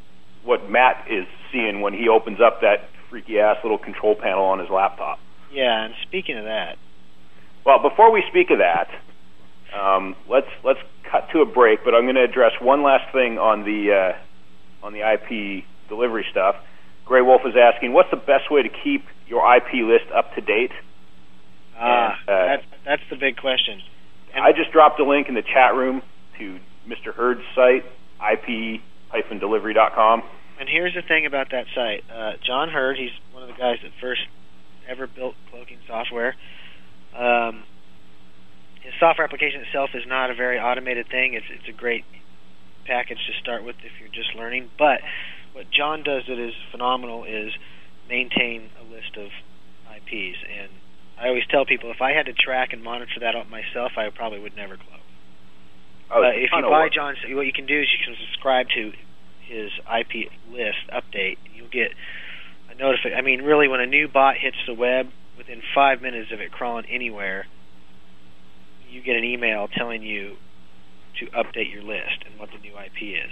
[0.43, 4.59] what Matt is seeing when he opens up that freaky ass little control panel on
[4.59, 5.19] his laptop.
[5.51, 6.77] Yeah, and speaking of that,
[7.65, 8.89] Well, before we speak of that,
[9.77, 10.79] um, let's let's
[11.13, 11.85] cut to a break.
[11.85, 16.25] But I'm going to address one last thing on the uh, on the IP delivery
[16.31, 16.55] stuff.
[17.07, 20.71] Graywolf is asking, what's the best way to keep your IP list up to date?
[21.77, 23.81] ah, And, uh, that's that's the big question.
[24.33, 26.01] And- I just dropped a link in the chat room
[26.39, 27.13] to Mr.
[27.13, 27.85] Heard's site,
[28.21, 30.23] ip-delivery.com.
[30.59, 32.03] And here's the thing about that site.
[32.11, 34.21] Uh, John Heard, he's one of the guys that first
[34.87, 36.35] ever built cloaking software.
[37.15, 37.63] Um,
[38.99, 41.33] software application itself is not a very automated thing.
[41.33, 42.05] It's it's a great
[42.85, 44.69] package to start with if you're just learning.
[44.77, 44.99] But
[45.53, 47.53] what John does that is phenomenal is
[48.09, 49.29] maintain a list of
[49.95, 50.37] IPs.
[50.43, 50.69] And
[51.19, 54.09] I always tell people if I had to track and monitor that up myself, I
[54.09, 54.99] probably would never close.
[56.11, 56.93] Oh, Uh, if you buy work.
[56.93, 58.91] John's, what you can do is you can subscribe to
[59.41, 61.37] his IP list update.
[61.55, 61.93] You'll get
[62.69, 63.17] a notification.
[63.17, 66.51] I mean, really, when a new bot hits the web, within five minutes of it
[66.51, 67.47] crawling anywhere,
[68.93, 70.35] you get an email telling you
[71.19, 73.31] to update your list and what the new IP is.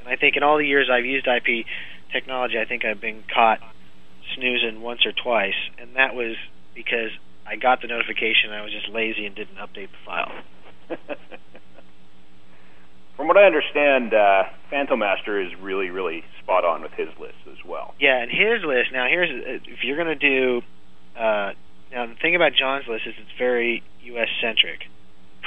[0.00, 1.66] And I think in all the years I've used IP
[2.12, 3.60] technology, I think I've been caught
[4.36, 6.36] snoozing once or twice, and that was
[6.74, 7.10] because
[7.46, 8.52] I got the notification.
[8.52, 10.32] I was just lazy and didn't update the file.
[13.16, 17.58] From what I understand, uh, Fantomaster is really, really spot on with his list as
[17.66, 17.94] well.
[17.98, 18.92] Yeah, and his list.
[18.92, 20.62] Now, here's uh, if you're going to do.
[21.18, 21.52] Uh,
[21.90, 24.28] now, the thing about John's list is it's very U.S.
[24.40, 24.86] centric.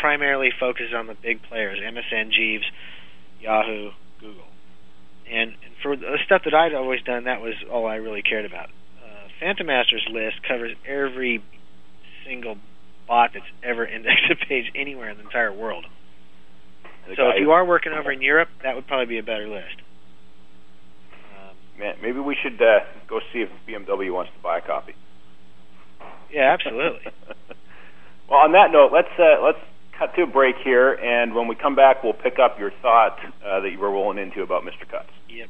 [0.02, 2.66] Primarily focuses on the big players: MSN, Jeeves,
[3.40, 4.46] Yahoo, Google.
[5.32, 8.46] And, and for the stuff that I'd always done, that was all I really cared
[8.46, 8.70] about.
[9.00, 11.44] Uh, Fantomaster's list covers every
[12.26, 12.58] single
[13.08, 15.86] bot that's ever indexed a page anywhere in the entire world.
[17.08, 19.48] The So if you are working over in Europe, that would probably be a better
[19.48, 19.78] list.
[21.38, 24.94] Um, Man, maybe we should uh, go see if BMW wants to buy a copy.
[26.32, 27.12] yeah, absolutely.
[28.30, 29.60] well, on that note, let's uh, let's
[30.02, 33.20] cut to a break here, and when we come back, we'll pick up your thought
[33.46, 34.90] uh, that you were rolling into about Mr.
[34.90, 35.12] Cutts.
[35.30, 35.50] Yep.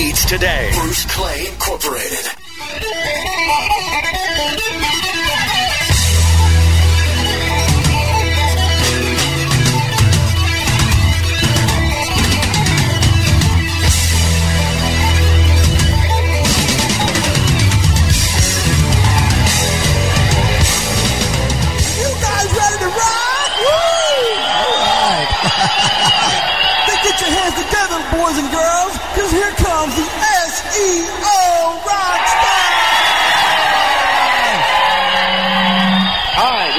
[0.09, 0.71] today.
[0.73, 2.25] Bruce Clay Incorporated.
[30.81, 32.81] the SEO Rockstars!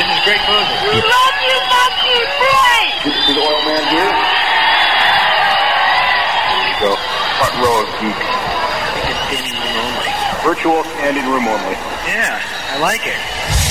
[0.02, 0.74] a great closer.
[0.90, 2.78] We love you, Monkey Boy!
[3.04, 4.10] Good to see the oil man here.
[6.50, 6.98] There you go.
[7.38, 8.18] Front row of geek.
[9.30, 10.10] Standing room only.
[10.42, 11.76] Virtual standing room only.
[12.06, 13.61] Yeah, I like it.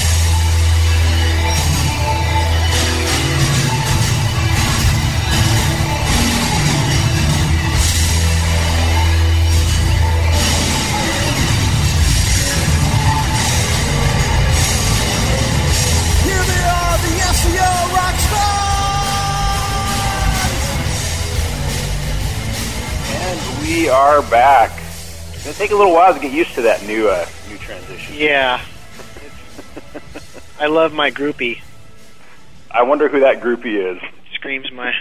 [23.62, 24.72] We are back.
[25.34, 28.16] It's gonna take a little while to get used to that new uh, new transition.
[28.16, 28.64] Yeah.
[30.60, 31.62] I love my groupie.
[32.70, 34.02] I wonder who that groupie is.
[34.36, 34.94] Screams my,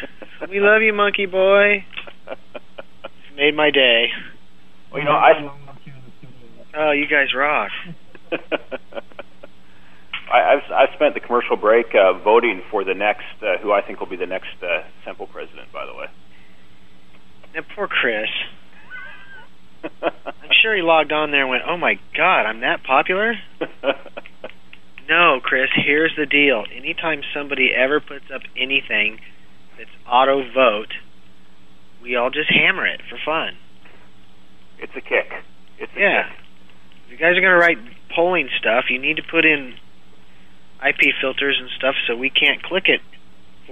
[0.48, 1.84] "We love you, Monkey Boy."
[2.30, 2.40] It's
[3.36, 4.10] made my day.
[4.90, 5.50] Well, you know, I
[6.74, 7.70] Oh, you guys rock.
[8.32, 8.38] I,
[10.32, 13.98] I've, I've spent the commercial break uh, voting for the next, uh, who I think
[13.98, 15.72] will be the next uh, Sempo president.
[15.72, 16.06] By the way,
[17.54, 18.28] And poor Chris.
[20.02, 23.34] I'm sure he logged on there and went, "Oh my God, I'm that popular."
[25.08, 25.68] No, Chris.
[25.74, 26.64] Here's the deal.
[26.72, 29.18] Anytime somebody ever puts up anything
[29.76, 30.94] that's auto vote,
[32.00, 33.56] we all just hammer it for fun.
[34.78, 35.32] it's a kick.
[35.78, 36.22] It's a Yeah.
[36.28, 36.32] kick.
[37.06, 37.78] If you guys are going to write
[38.14, 39.74] polling stuff, you need to put in
[40.80, 43.00] IP filters and stuff so we can't click it.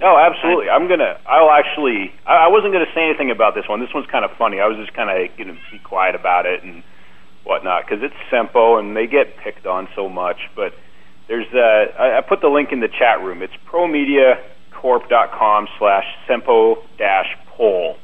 [0.01, 0.69] Oh, absolutely.
[0.69, 1.19] I'm gonna.
[1.27, 2.11] I'll actually.
[2.25, 3.79] I, I wasn't gonna say anything about this one.
[3.79, 4.59] This one's kind of funny.
[4.59, 6.83] I was just kind of gonna be quiet about it and
[7.43, 10.37] whatnot because it's Sempo and they get picked on so much.
[10.55, 10.73] But
[11.27, 11.47] there's.
[11.53, 13.41] Uh, I, I put the link in the chat room.
[13.41, 17.27] It's promediacorp.com slash Sempo dash
[17.57, 17.97] poll.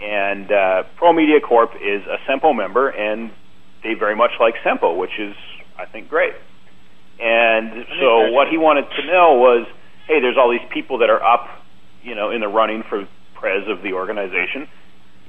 [0.00, 3.30] And uh, Pro Media Corp is a Sempo member, and
[3.82, 5.36] they very much like Sempo, which is,
[5.78, 6.34] I think, great.
[7.20, 9.68] And so what he wanted to know was,
[10.06, 11.48] hey, there's all these people that are up,
[12.02, 14.68] you know, in the running for pres of the organization,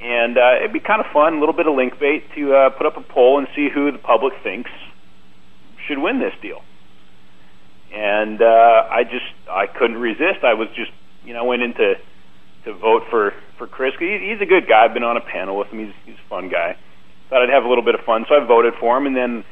[0.01, 2.69] and uh, it'd be kind of fun, a little bit of link bait to uh,
[2.71, 4.69] put up a poll and see who the public thinks
[5.87, 6.61] should win this deal.
[7.93, 10.43] And uh, I just I couldn't resist.
[10.43, 10.91] I was just
[11.23, 11.95] you know went into
[12.65, 13.93] to vote for for Chris.
[13.99, 14.85] He, he's a good guy.
[14.85, 15.79] I've been on a panel with him.
[15.79, 16.75] He's he's a fun guy.
[17.29, 19.05] Thought I'd have a little bit of fun, so I voted for him.
[19.05, 19.45] And then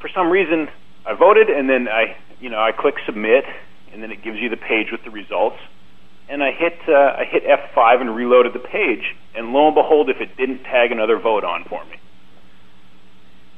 [0.00, 0.68] for some reason
[1.04, 3.44] I voted, and then I you know I click submit,
[3.92, 5.56] and then it gives you the page with the results.
[6.28, 9.02] And I hit uh, I hit F5 and reloaded the page,
[9.34, 11.96] and lo and behold, if it didn't tag another vote on for me.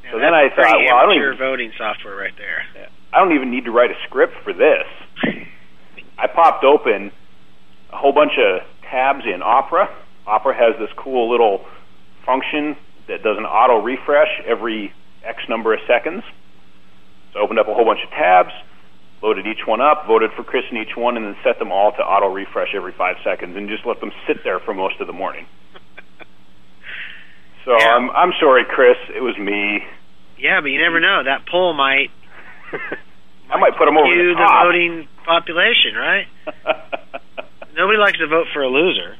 [0.04, 2.64] Now, So then I thought, well, I don't even- voting software right there.
[3.12, 4.86] I don't even need to write a script for this.
[6.16, 7.12] I popped open
[7.92, 9.88] a whole bunch of tabs in Opera.
[10.26, 11.64] Opera has this cool little
[12.24, 12.76] function
[13.08, 16.22] that does an auto refresh every X number of seconds.
[17.32, 18.52] So I opened up a whole bunch of tabs,
[19.22, 21.92] loaded each one up, voted for Chris in each one, and then set them all
[21.92, 25.06] to auto refresh every five seconds and just let them sit there for most of
[25.06, 25.46] the morning.
[27.64, 27.94] So Yeah.
[27.94, 28.96] I'm I'm sorry, Chris.
[29.14, 29.86] It was me.
[30.36, 31.22] Yeah, but you never know.
[31.22, 32.10] That poll might
[33.50, 36.26] I might put him over the the voting population, right?
[37.76, 39.16] Nobody likes to vote for a loser.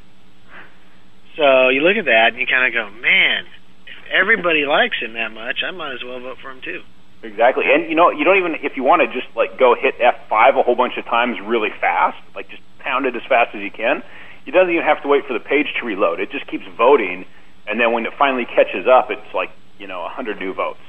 [1.37, 3.45] So you look at that and you kind of go, man,
[3.87, 6.83] if everybody likes him that much, I might as well vote for him too.
[7.23, 9.95] Exactly, and you know, you don't even if you want to just like go hit
[10.01, 13.55] F five a whole bunch of times really fast, like just pound it as fast
[13.55, 14.03] as you can.
[14.45, 16.19] You doesn't even have to wait for the page to reload.
[16.19, 17.25] It just keeps voting,
[17.69, 20.83] and then when it finally catches up, it's like you know a hundred new votes.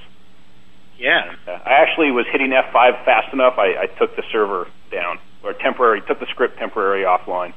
[0.97, 1.35] Yeah.
[1.47, 3.55] Uh, I actually was hitting F five fast enough.
[3.57, 7.53] I, I took the server down or temporary, took the script temporary offline.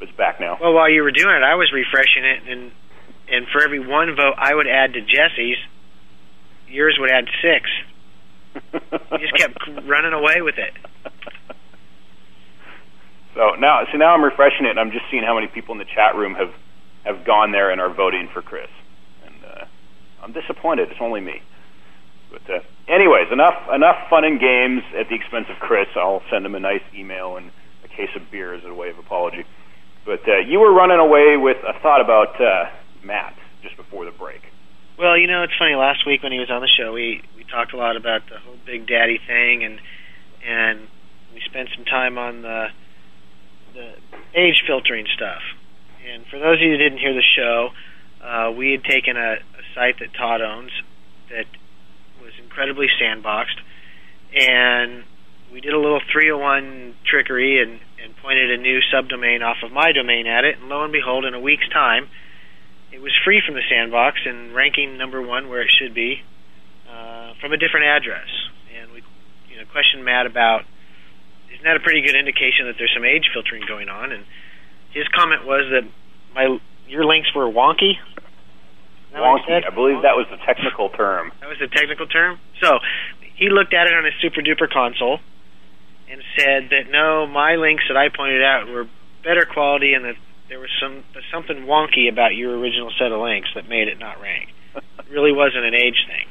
[0.00, 0.56] It's back now.
[0.60, 2.72] Well, while you were doing it, I was refreshing it, and
[3.28, 5.58] and for every one vote I would add to Jesse's,
[6.68, 7.68] yours would add six.
[8.62, 10.72] You just kept running away with it.
[13.34, 15.78] So now, so now I'm refreshing it, and I'm just seeing how many people in
[15.78, 16.50] the chat room have
[17.04, 18.68] have gone there and are voting for Chris.
[19.24, 19.64] And uh,
[20.22, 20.90] I'm disappointed.
[20.90, 21.40] It's only me.
[22.30, 25.86] But uh, anyways, enough enough fun and games at the expense of Chris.
[25.94, 27.50] I'll send him a nice email and
[27.84, 29.44] a case of beer as a way of apology.
[30.04, 32.70] But uh, you were running away with a thought about uh,
[33.04, 34.42] Matt just before the break.
[34.98, 35.76] Well, you know, it's funny.
[35.76, 38.38] Last week when he was on the show, we we talked a lot about the
[38.38, 39.80] whole Big Daddy thing, and
[40.44, 40.88] and
[41.32, 42.66] we spent some time on the
[43.74, 43.94] the
[44.34, 45.42] age filtering stuff.
[46.04, 47.70] And for those of you who didn't hear the show,
[48.24, 50.72] uh, we had taken a, a site that Todd owns
[51.30, 51.46] that
[52.20, 53.60] was incredibly sandboxed,
[54.34, 55.04] and
[55.52, 59.92] we did a little 301 trickery and, and pointed a new subdomain off of my
[59.92, 62.08] domain at it, and lo and behold, in a week's time,
[62.92, 66.22] it was free from the sandbox and ranking number one where it should be
[66.88, 68.28] uh, from a different address.
[68.78, 69.02] And we,
[69.50, 70.64] you know, questioned Matt about
[71.52, 74.12] isn't that a pretty good indication that there's some age filtering going on?
[74.12, 74.24] And
[74.92, 75.84] his comment was that
[76.34, 76.58] my
[76.88, 77.98] your links were wonky.
[77.98, 79.66] Is that what he Wonky.
[79.66, 81.32] I believe that was the technical term.
[81.40, 82.38] That was the technical term.
[82.60, 82.78] So
[83.36, 85.20] he looked at it on his super duper console
[86.10, 88.88] and said that no, my links that I pointed out were
[89.22, 90.16] better quality and that
[90.48, 94.20] there was some something wonky about your original set of links that made it not
[94.20, 94.48] rank.
[94.74, 96.26] It really wasn't an age thing.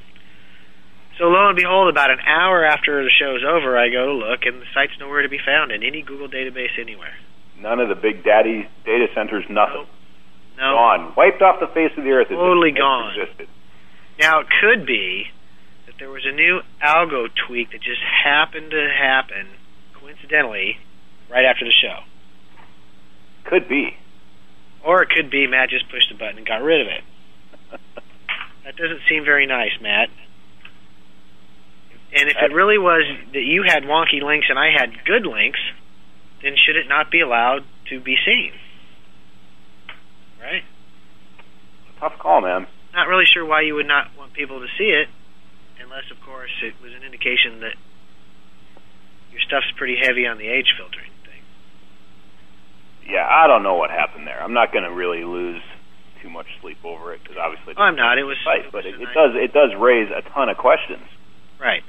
[1.17, 4.45] So lo and behold, about an hour after the show's over, I go to look,
[4.45, 7.13] and the site's nowhere to be found in any Google database anywhere.
[7.59, 9.87] None of the big daddy data centers, nothing.
[10.57, 10.73] No.
[10.73, 11.13] Gone.
[11.17, 12.29] Wiped off the face of the earth.
[12.29, 13.13] Totally gone.
[13.17, 13.47] Existed.
[14.19, 15.25] Now it could be
[15.85, 19.47] that there was a new algo tweak that just happened to happen
[19.99, 20.77] coincidentally
[21.29, 21.99] right after the show.
[23.45, 23.97] Could be.
[24.87, 27.03] Or it could be Matt just pushed the button and got rid of it.
[28.63, 30.07] that doesn't seem very nice, Matt.
[32.15, 35.59] And if it really was that you had wonky links and I had good links,
[36.41, 38.53] then should it not be allowed to be seen?
[40.39, 40.63] Right?
[41.99, 42.65] Tough call, man.
[42.93, 45.09] Not really sure why you would not want people to see it,
[45.83, 47.75] unless, of course, it was an indication that
[49.33, 51.11] your stuff's pretty heavy on the age filtering.
[53.07, 54.41] Yeah, I don't know what happened there.
[54.41, 55.61] I'm not going to really lose
[56.21, 58.17] too much sleep over it because obviously I'm not.
[58.17, 61.05] It was, Right, but it, it does it does raise a ton of questions.
[61.59, 61.83] right.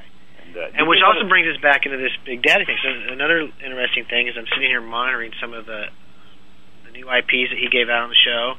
[0.47, 2.79] And, uh, And which also brings us back into this Big Daddy thing.
[2.83, 5.87] So another interesting thing is I'm sitting here monitoring some of the
[6.87, 8.55] the new IPs that he gave out on the show,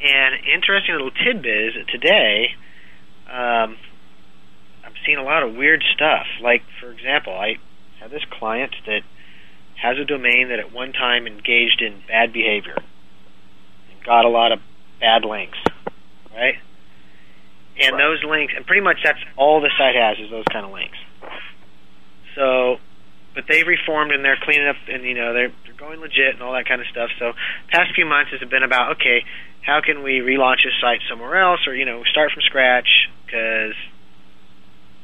[0.00, 2.54] and interesting little tidbit is that today
[3.28, 3.76] um,
[4.84, 6.26] I'm seeing a lot of weird stuff.
[6.40, 7.56] Like for example, I
[8.00, 9.00] have this client that
[9.80, 14.52] has a domain that at one time engaged in bad behavior and got a lot
[14.52, 14.60] of
[15.00, 15.58] bad links,
[16.32, 16.56] right?
[17.80, 20.70] And those links, and pretty much that's all the site has is those kind of
[20.70, 20.96] links.
[22.36, 22.78] So,
[23.34, 26.42] but they've reformed and they're cleaning up, and you know they're they're going legit and
[26.42, 27.10] all that kind of stuff.
[27.18, 27.32] So,
[27.70, 29.24] past few months has been about okay,
[29.62, 33.74] how can we relaunch this site somewhere else, or you know start from scratch because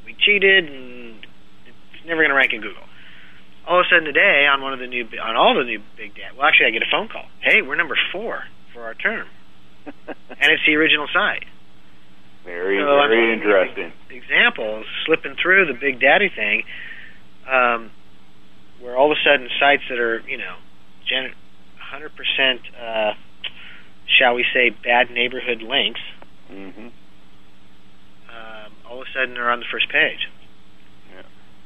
[0.07, 1.27] we cheated and
[1.67, 2.85] it's never going to rank in Google.
[3.67, 6.15] All of a sudden today, on one of the new on all the new big
[6.15, 7.27] data, well, actually, I get a phone call.
[7.41, 8.43] Hey, we're number four
[8.73, 9.27] for our term,
[9.87, 11.45] and it's the original site.
[12.45, 13.93] Very So, I very mean, interesting.
[14.11, 16.63] examples slipping through the Big Daddy thing,
[17.47, 17.91] um,
[18.81, 20.57] where all of a sudden sites that are you know,
[21.07, 21.35] gen-
[21.93, 23.13] 100% uh,
[24.19, 26.01] shall we say bad neighborhood links,
[26.49, 26.89] hmm
[28.31, 30.29] um, all of a sudden are on the first page.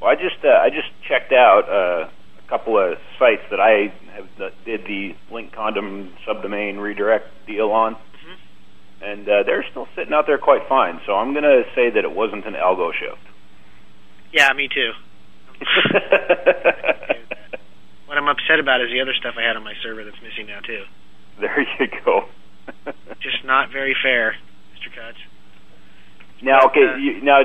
[0.00, 2.08] Well, I just uh, I just checked out uh,
[2.44, 7.70] a couple of sites that I have that did the link condom subdomain redirect deal
[7.70, 9.04] on, Mm-hmm.
[9.04, 11.00] and uh, they're still sitting out there quite fine.
[11.06, 13.20] So I'm going to say that it wasn't an algo shift.
[14.32, 14.92] Yeah, me too.
[18.06, 20.46] What I'm upset about is the other stuff I had on my server that's missing
[20.46, 20.84] now too.
[21.40, 22.26] there you go.
[23.20, 24.36] Just not very fair,
[24.76, 24.94] Mr.
[24.94, 25.18] Cutts.
[26.42, 27.40] Now, okay, uh, you, now,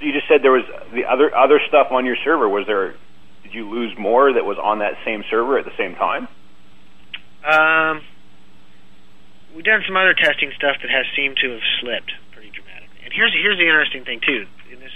[0.00, 2.48] so you just said there was the other other stuff on your server.
[2.48, 2.96] Was there?
[3.44, 6.28] Did you lose more that was on that same server at the same time?
[7.44, 8.00] Um,
[9.54, 13.04] we've done some other testing stuff that has seemed to have slipped pretty dramatically.
[13.04, 14.48] And here's here's the interesting thing too.
[14.72, 14.92] In this,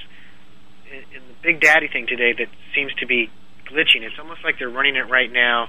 [0.88, 3.28] in, the Big Daddy thing today, that seems to be
[3.68, 4.08] glitching.
[4.08, 5.68] It's almost like they're running it right now.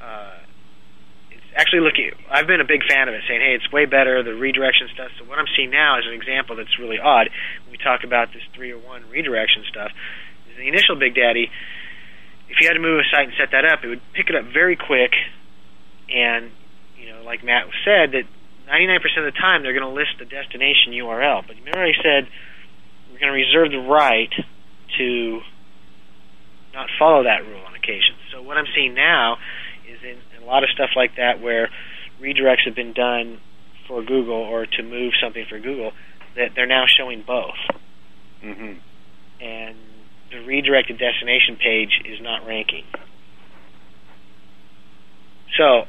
[0.00, 0.39] Uh,
[1.56, 2.12] actually looking.
[2.30, 5.10] I've been a big fan of it, saying, "Hey, it's way better the redirection stuff."
[5.18, 7.30] So what I'm seeing now is an example that's really odd.
[7.64, 9.92] When we talk about this 301 redirection stuff.
[10.56, 11.50] The initial Big Daddy,
[12.48, 14.36] if you had to move a site and set that up, it would pick it
[14.36, 15.14] up very quick
[16.10, 16.50] and
[16.98, 18.24] you know, like Matt said, that
[18.68, 21.46] 99% of the time they're going to list the destination URL.
[21.46, 22.28] But remember, I said
[23.10, 24.30] we're going to reserve the right
[24.98, 25.40] to
[26.74, 28.14] not follow that rule on occasion.
[28.32, 29.38] So what I'm seeing now
[30.40, 31.68] in a lot of stuff like that where
[32.20, 33.40] redirects have been done
[33.86, 35.92] for Google or to move something for Google,
[36.36, 37.58] that they're now showing both.
[38.42, 38.78] Mm-hmm.
[39.42, 39.76] And
[40.30, 42.84] the redirected destination page is not ranking.
[45.56, 45.84] So,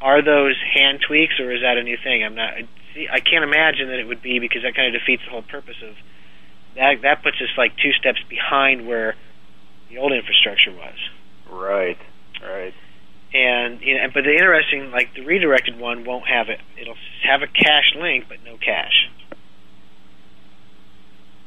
[0.00, 2.22] are those hand tweaks, or is that a new thing?
[2.24, 2.54] I'm not.
[2.94, 5.42] See, I can't imagine that it would be because that kind of defeats the whole
[5.42, 5.94] purpose of
[6.76, 7.02] that.
[7.02, 9.14] That puts us like two steps behind where
[9.88, 10.96] the old infrastructure was.
[11.50, 11.98] Right.
[12.42, 12.74] Right.
[13.34, 16.60] And you know, but the interesting, like the redirected one, won't have it.
[16.78, 19.08] It'll have a cache link, but no cache.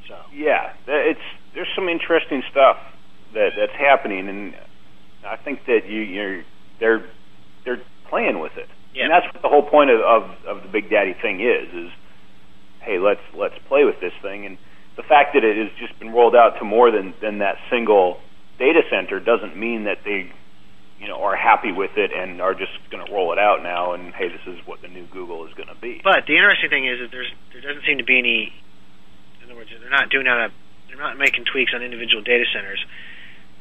[0.07, 1.19] So Yeah, it's
[1.53, 2.77] there's some interesting stuff
[3.33, 4.55] that that's happening, and
[5.25, 6.43] I think that you you're
[6.79, 7.05] they're
[7.65, 9.03] they're playing with it, Yeah.
[9.05, 11.73] and that's what the whole point of, of of the Big Daddy thing is.
[11.73, 11.91] Is
[12.81, 14.57] hey, let's let's play with this thing, and
[14.95, 18.19] the fact that it has just been rolled out to more than than that single
[18.57, 20.31] data center doesn't mean that they,
[20.99, 23.93] you know, are happy with it and are just going to roll it out now.
[23.93, 25.99] And hey, this is what the new Google is going to be.
[26.03, 28.53] But the interesting thing is that there's there doesn't seem to be any.
[29.43, 30.51] In other words, they're not doing out a,
[30.87, 32.83] they're not making tweaks on individual data centers.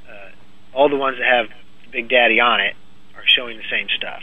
[0.09, 0.31] Uh,
[0.73, 1.47] all the ones that have
[1.91, 2.75] Big Daddy on it
[3.17, 4.23] are showing the same stuff.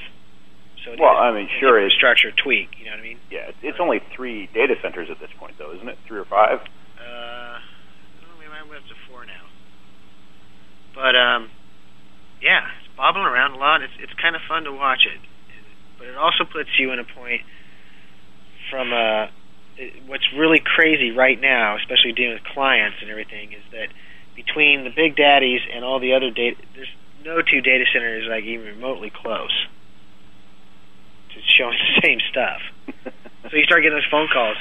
[0.84, 2.70] So it Well, I mean, an sure, infrastructure tweak.
[2.80, 3.20] You know what I mean?
[3.30, 5.97] Yeah, it's- it's only three data centers at this point, though, isn't it?
[6.07, 6.59] Three or five?
[6.97, 7.59] Uh,
[8.39, 9.45] we might be up to four now.
[10.95, 11.49] But um,
[12.41, 12.68] yeah,
[13.01, 13.81] it's bobbling around a lot.
[13.81, 15.19] It's it's kind of fun to watch it,
[15.97, 17.41] but it also puts you in a point
[18.69, 19.27] from uh,
[19.77, 23.87] it, what's really crazy right now, especially dealing with clients and everything, is that
[24.35, 26.93] between the big daddies and all the other data, there's
[27.25, 29.53] no two data centers like even remotely close
[31.33, 32.61] to showing the same stuff.
[33.49, 34.57] so you start getting those phone calls.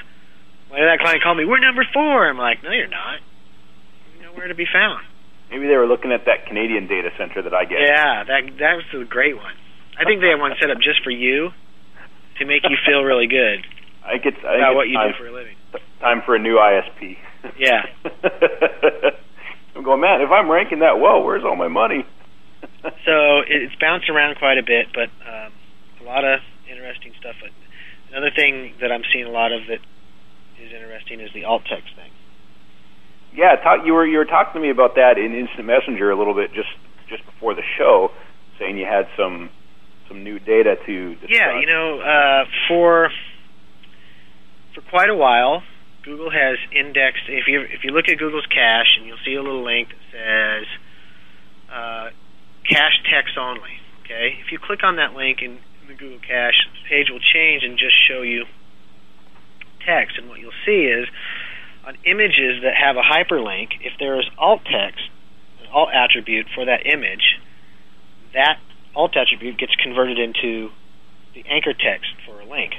[0.68, 1.44] Why did that client call me?
[1.44, 2.28] We're number four.
[2.28, 3.18] I'm like, no, you're not.
[4.14, 5.04] You're nowhere to be found.
[5.50, 7.80] Maybe they were looking at that Canadian data center that I get.
[7.80, 9.54] Yeah, that that was a great one.
[9.98, 11.50] I think they have one set up just for you
[12.38, 13.66] to make you feel really good
[14.06, 15.56] I get I about what you time, do for a living.
[16.00, 17.16] time for a new ISP.
[17.58, 17.82] Yeah.
[19.76, 22.04] I'm going, man, if I'm ranking that well, where's all my money?
[22.82, 25.52] So it's bounced around quite a bit, but um,
[26.00, 26.40] a lot of
[26.70, 27.36] interesting stuff.
[27.40, 27.50] But
[28.10, 29.78] Another thing that I'm seeing a lot of that
[30.60, 32.09] is interesting is the alt text thing.
[33.34, 36.18] Yeah, talk, you were you were talking to me about that in Instant Messenger a
[36.18, 36.68] little bit just
[37.08, 38.10] just before the show,
[38.58, 39.50] saying you had some
[40.08, 41.30] some new data to discuss.
[41.30, 43.10] Yeah, you know, uh, for
[44.74, 45.62] for quite a while,
[46.02, 47.24] Google has indexed.
[47.28, 50.02] If you if you look at Google's cache, and you'll see a little link that
[50.10, 50.66] says
[51.70, 52.10] uh,
[52.68, 53.78] cache text only.
[54.04, 55.52] Okay, if you click on that link in,
[55.82, 58.44] in the Google cache, the page will change and just show you
[59.86, 60.18] text.
[60.18, 61.06] And what you'll see is
[61.86, 65.02] on images that have a hyperlink, if there is alt text,
[65.60, 67.38] an alt attribute for that image,
[68.34, 68.58] that
[68.94, 70.70] alt attribute gets converted into
[71.34, 72.74] the anchor text for a link.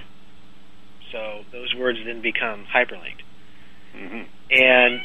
[1.12, 3.24] So those words then become hyperlinked.
[3.94, 5.02] hmm And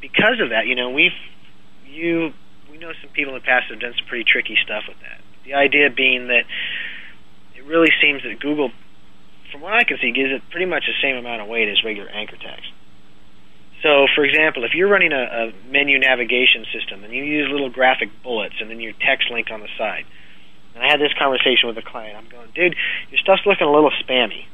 [0.00, 1.12] because of that, you know, we've
[1.86, 2.32] you
[2.70, 5.20] we know some people in the past have done some pretty tricky stuff with that.
[5.44, 6.44] The idea being that
[7.54, 8.70] it really seems that Google,
[9.54, 11.78] from what I can see, gives it pretty much the same amount of weight as
[11.84, 12.66] regular anchor text.
[13.84, 17.70] So, for example, if you're running a, a menu navigation system and you use little
[17.70, 20.06] graphic bullets and then your text link on the side,
[20.74, 22.74] and I had this conversation with a client, I'm going, dude,
[23.10, 24.50] your stuff's looking a little spammy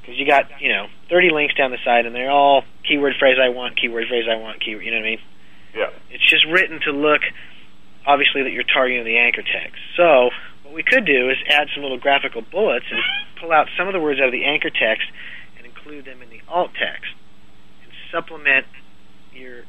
[0.00, 3.36] because you got you know 30 links down the side and they're all keyword phrase
[3.36, 4.86] I want, keyword phrase I want, keyword.
[4.86, 5.20] You know what I mean?
[5.76, 5.90] Yeah.
[6.08, 7.20] It's just written to look
[8.06, 9.76] obviously that you're targeting the anchor text.
[9.98, 10.30] So
[10.68, 13.00] what we could do is add some little graphical bullets and
[13.40, 15.08] pull out some of the words out of the anchor text
[15.56, 17.08] and include them in the alt text
[17.82, 18.66] and supplement
[19.32, 19.64] your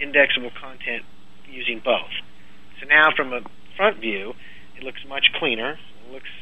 [0.00, 1.04] indexable content
[1.46, 2.08] using both.
[2.80, 3.40] So now from a
[3.76, 4.32] front view,
[4.78, 5.76] it looks much cleaner.
[5.76, 6.32] It looks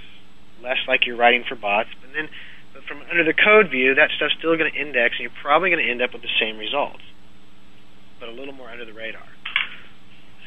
[0.62, 1.90] less like you're writing for bots.
[2.06, 2.28] And then
[2.72, 5.70] but from under the code view, that stuff's still going to index, and you're probably
[5.70, 7.02] going to end up with the same results,
[8.20, 9.26] but a little more under the radar.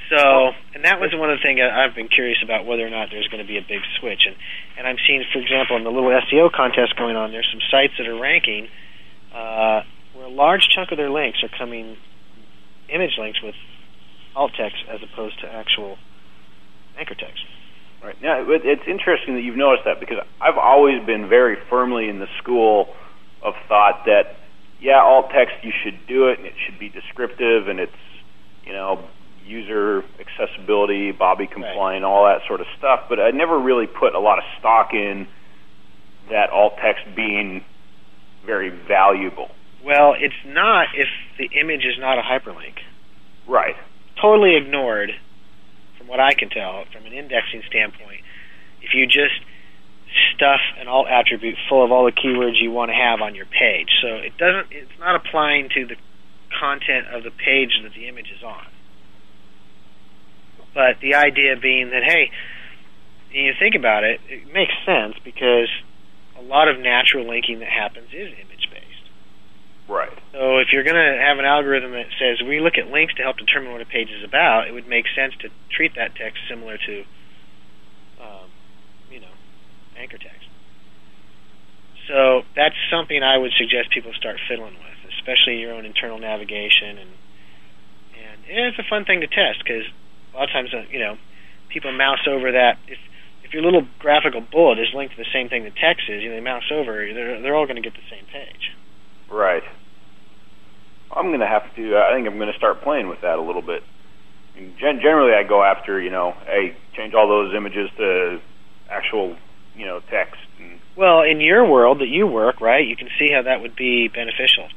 [0.10, 3.10] So, and that was one of the things I've been curious about whether or not
[3.10, 4.22] there's going to be a big switch.
[4.28, 4.36] And
[4.78, 7.94] and I'm seeing, for example, in the little SEO contest going on, there's some sites
[7.98, 8.68] that are ranking
[9.34, 9.82] uh,
[10.14, 11.98] where a large chunk of their links are coming
[12.90, 13.56] image links with
[14.36, 15.98] alt text as opposed to actual
[16.98, 17.44] anchor text.
[18.04, 18.22] Right.
[18.22, 22.28] Now, it's interesting that you've noticed that because I've always been very firmly in the
[22.38, 22.94] school
[23.42, 24.38] of thought that,
[24.80, 27.98] yeah, alt text, you should do it, and it should be descriptive, and it's,
[28.64, 29.08] you know,
[29.46, 33.02] user accessibility, Bobby compliant, all that sort of stuff.
[33.10, 35.28] But I never really put a lot of stock in
[36.30, 37.64] that alt text being
[38.46, 39.50] very valuable.
[39.84, 42.80] Well, it's not if the image is not a hyperlink.
[43.48, 43.76] Right.
[44.20, 45.12] Totally ignored,
[45.98, 48.22] from what I can tell, from an indexing standpoint.
[48.82, 49.40] If you just
[50.34, 53.46] stuff an alt attribute full of all the keywords you want to have on your
[53.46, 54.68] page, so it doesn't.
[54.72, 55.96] It's not applying to the
[56.60, 58.66] content of the page that the image is on.
[60.76, 62.30] But the idea being that hey,
[63.32, 65.72] you think about it, it makes sense because
[66.38, 69.10] a lot of natural linking that happens is image based.
[69.88, 70.12] Right.
[70.34, 73.24] So if you're going to have an algorithm that says we look at links to
[73.24, 76.44] help determine what a page is about, it would make sense to treat that text
[76.50, 77.00] similar to,
[78.22, 78.48] um,
[79.10, 79.34] you know,
[79.98, 80.50] anchor text.
[82.08, 87.00] So that's something I would suggest people start fiddling with, especially your own internal navigation,
[87.00, 87.10] and
[88.46, 89.86] and it's a fun thing to test because
[90.36, 91.18] a lot of times, uh, you know,
[91.70, 92.98] people mouse over that if
[93.44, 96.30] if your little graphical bullet is linked to the same thing the text is, you
[96.30, 98.74] know, they mouse over, they're they're all going to get the same page.
[99.30, 99.64] Right.
[101.16, 101.98] I'm going to have to.
[101.98, 103.84] I think I'm going to start playing with that a little bit.
[104.58, 108.42] And gen- generally, I go after you know, hey, change all those images to
[108.90, 109.38] actual
[109.76, 110.42] you know text.
[110.60, 113.76] And, Well, in your world that you work, right, you can see how that would
[113.76, 114.68] be beneficial.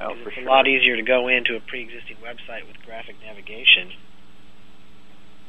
[0.00, 0.44] oh, it's sure.
[0.44, 3.92] a lot easier to go into a pre-existing website with graphic navigation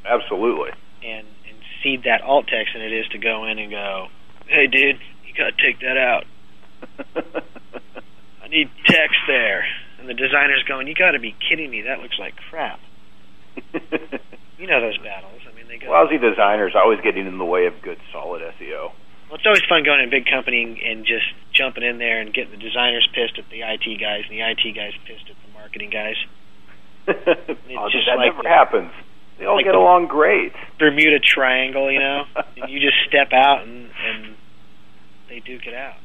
[0.08, 0.72] Absolutely.
[1.04, 4.08] and and seed that alt text than it is to go in and go,
[4.48, 6.26] "Hey, dude, you got to take that out.
[8.44, 9.66] I need text there."
[10.00, 11.82] And the designer's going, "You got to be kidding me.
[11.82, 12.80] That looks like crap."
[14.58, 15.42] You know those battles.
[15.52, 15.92] I mean, they go.
[15.92, 18.92] Lousy designers always getting in the way of good, solid SEO.
[19.28, 22.34] Well, it's always fun going in a big company and, just jumping in there and
[22.34, 25.52] getting the designers pissed at the IT guys and the IT guys pissed at the
[25.54, 26.16] marketing guys.
[27.08, 28.92] oh, just that like never the- happens.
[29.40, 30.54] They all like get the- along great.
[30.80, 32.24] Bermuda Triangle, you know,
[32.58, 34.36] and you just step out and and
[35.30, 35.96] they duke it out.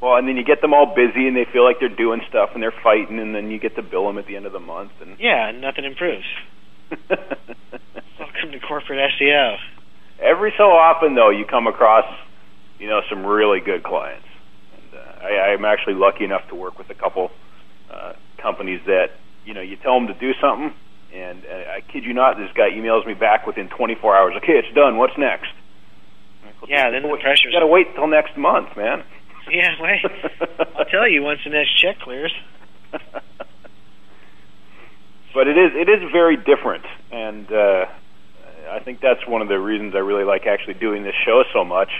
[0.00, 2.50] Well, and then you get them all busy, and they feel like they're doing stuff,
[2.54, 4.60] and they're fighting, and then you get to bill them at the end of the
[4.60, 4.92] month.
[5.02, 6.24] And Yeah, and nothing improves.
[7.10, 9.56] Welcome to corporate SEO.
[10.20, 12.04] every so often, though, you come across,
[12.78, 14.26] you know, some really good clients.
[14.76, 17.30] And uh, I, I'm actually lucky enough to work with a couple
[17.90, 19.10] uh, companies that,
[19.44, 20.72] you know, you tell them to do something,
[21.12, 24.34] and uh, I kid you not, this guy emails me back within 24 hours.
[24.42, 24.96] Okay, it's done.
[24.96, 25.48] What's next?
[26.66, 29.04] Yeah, then the pressure's got to wait till next month, man.
[29.50, 30.04] Yeah, wait.
[30.76, 32.34] I'll tell you once the next check clears.
[32.92, 33.22] but
[35.46, 37.86] it is it is very different, and uh,
[38.70, 41.64] I think that's one of the reasons I really like actually doing this show so
[41.64, 41.90] much,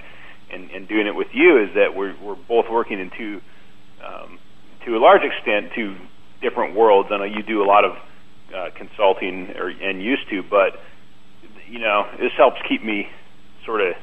[0.50, 3.40] and, and doing it with you is that we're we're both working in two,
[4.04, 4.38] um,
[4.84, 5.96] to a large extent, two
[6.42, 7.10] different worlds.
[7.12, 7.96] I know you do a lot of
[8.54, 10.80] uh, consulting or and used to, but
[11.68, 13.08] you know this helps keep me
[13.64, 13.94] sort of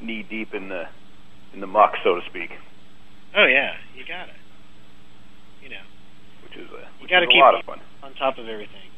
[0.00, 0.84] knee deep in the
[1.52, 2.50] in the muck, so to speak,
[3.36, 4.34] Oh yeah, you got it.
[5.62, 5.84] You know,
[6.42, 7.80] which is a, you got to keep lot of fun.
[8.02, 8.88] on top of everything.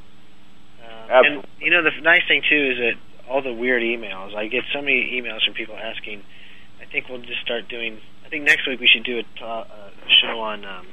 [0.81, 1.49] Um, Absolutely.
[1.51, 2.97] And you know, the nice thing too is that
[3.29, 4.35] all the weird emails.
[4.35, 6.23] I get so many emails from people asking.
[6.81, 7.99] I think we'll just start doing.
[8.25, 9.91] I think next week we should do a, ta- a
[10.23, 10.87] show on um,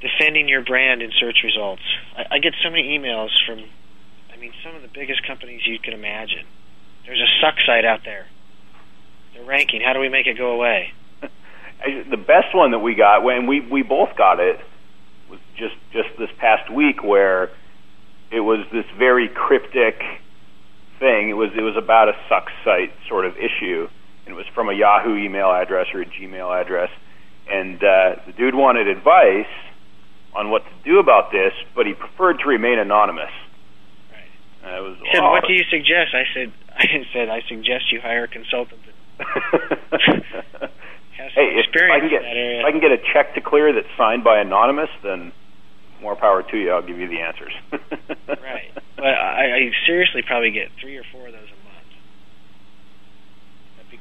[0.00, 1.82] defending your brand in search results.
[2.16, 3.64] I, I get so many emails from.
[4.32, 6.44] I mean, some of the biggest companies you can imagine.
[7.06, 8.26] There's a suck site out there.
[9.34, 9.80] They're ranking.
[9.80, 10.92] How do we make it go away?
[11.86, 14.58] The best one that we got when we we both got it
[15.28, 17.50] was just just this past week where
[18.30, 20.00] it was this very cryptic
[20.98, 21.28] thing.
[21.28, 23.88] It was it was about a suck site sort of issue,
[24.24, 26.90] and it was from a Yahoo email address or a Gmail address,
[27.48, 29.46] and uh, the dude wanted advice
[30.36, 33.32] on what to do about this, but he preferred to remain anonymous.
[34.12, 34.30] Right.
[34.60, 35.24] Uh, it was He said.
[35.24, 38.80] "What do you suggest?" I said, "I said I suggest you hire a consultant
[39.18, 39.24] that
[41.16, 43.00] has hey, if, if I can get in that area." if I can get a
[43.00, 45.32] check to clear that's signed by anonymous, then
[46.02, 46.70] more power to you.
[46.70, 47.52] I'll give you the answers.
[48.28, 48.70] right.
[48.96, 51.66] But I, I seriously probably get three or four of those a month.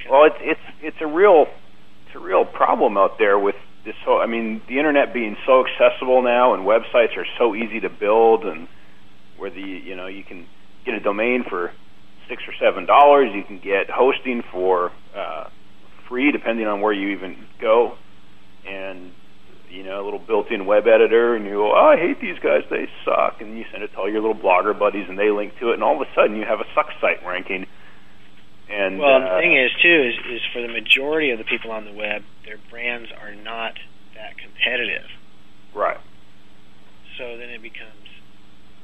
[0.09, 1.47] Well, it's it's it's a real
[2.05, 3.55] it's a real problem out there with
[3.85, 4.19] this whole.
[4.19, 8.43] I mean, the internet being so accessible now, and websites are so easy to build,
[8.43, 8.67] and
[9.37, 10.47] where the you know you can
[10.85, 11.71] get a domain for
[12.27, 13.31] six or seven dollars.
[13.33, 15.49] You can get hosting for uh,
[16.09, 17.97] free, depending on where you even go,
[18.67, 19.11] and
[19.69, 22.61] you know a little built-in web editor, and you go, oh, I hate these guys,
[22.69, 25.53] they suck, and you send it to all your little blogger buddies, and they link
[25.59, 27.65] to it, and all of a sudden you have a suck site ranking.
[28.69, 31.71] And well, uh, the thing is too is is for the majority of the people
[31.71, 33.77] on the web, their brands are not
[34.15, 35.05] that competitive.
[35.73, 35.99] right.
[37.17, 38.11] So then it becomes,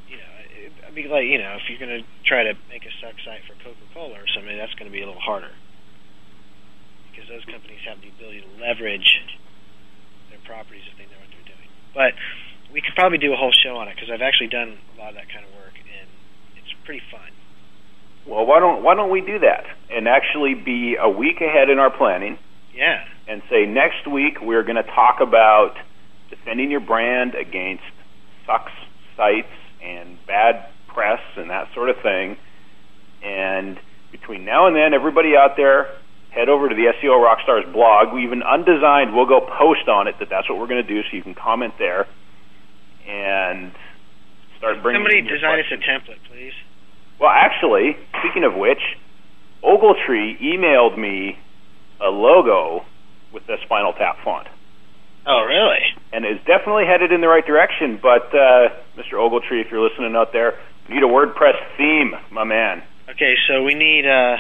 [0.08, 2.86] you know, it, I mean, like you know, if you're going to try to make
[2.86, 5.52] a suck site for Coca-Cola or something, that's going to be a little harder
[7.12, 9.20] because those companies have the ability to leverage
[10.30, 11.68] their properties if they know what they're doing.
[11.94, 12.16] But
[12.72, 15.10] we could probably do a whole show on it because I've actually done a lot
[15.10, 16.08] of that kind of work and
[16.56, 17.36] it's pretty fun.
[18.28, 21.80] Well, why don't why don't we do that and actually be a week ahead in
[21.80, 22.38] our planning
[22.74, 23.04] Yeah.
[23.28, 25.74] and say next week we're going to talk about
[26.30, 27.84] defending your brand against
[28.46, 28.72] sucks
[29.18, 29.52] sites
[29.84, 32.38] and bad press and that sort of thing.
[33.24, 33.80] And
[34.12, 35.90] between now and then, everybody out there,
[36.30, 38.14] head over to the SEO Rockstars blog.
[38.14, 41.02] We even undesigned, we'll go post on it that that's what we're going to do,
[41.04, 42.08] so you can comment there
[43.08, 43.72] and
[44.58, 45.00] start bringing.
[45.02, 46.54] Somebody design us a template, please.
[47.22, 48.82] Well, actually, speaking of which,
[49.64, 51.38] Ogletree emailed me
[52.02, 52.84] a logo
[53.32, 54.48] with the Spinal Tap font,
[55.28, 55.78] Oh, really?
[56.12, 58.00] and is definitely headed in the right direction.
[58.02, 59.14] But uh, Mr.
[59.14, 60.60] Ogletree, if you're listening out there,
[60.90, 62.82] we need a WordPress theme, my man.
[63.12, 64.38] Okay, so we need uh,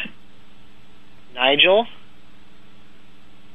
[1.35, 1.85] Nigel.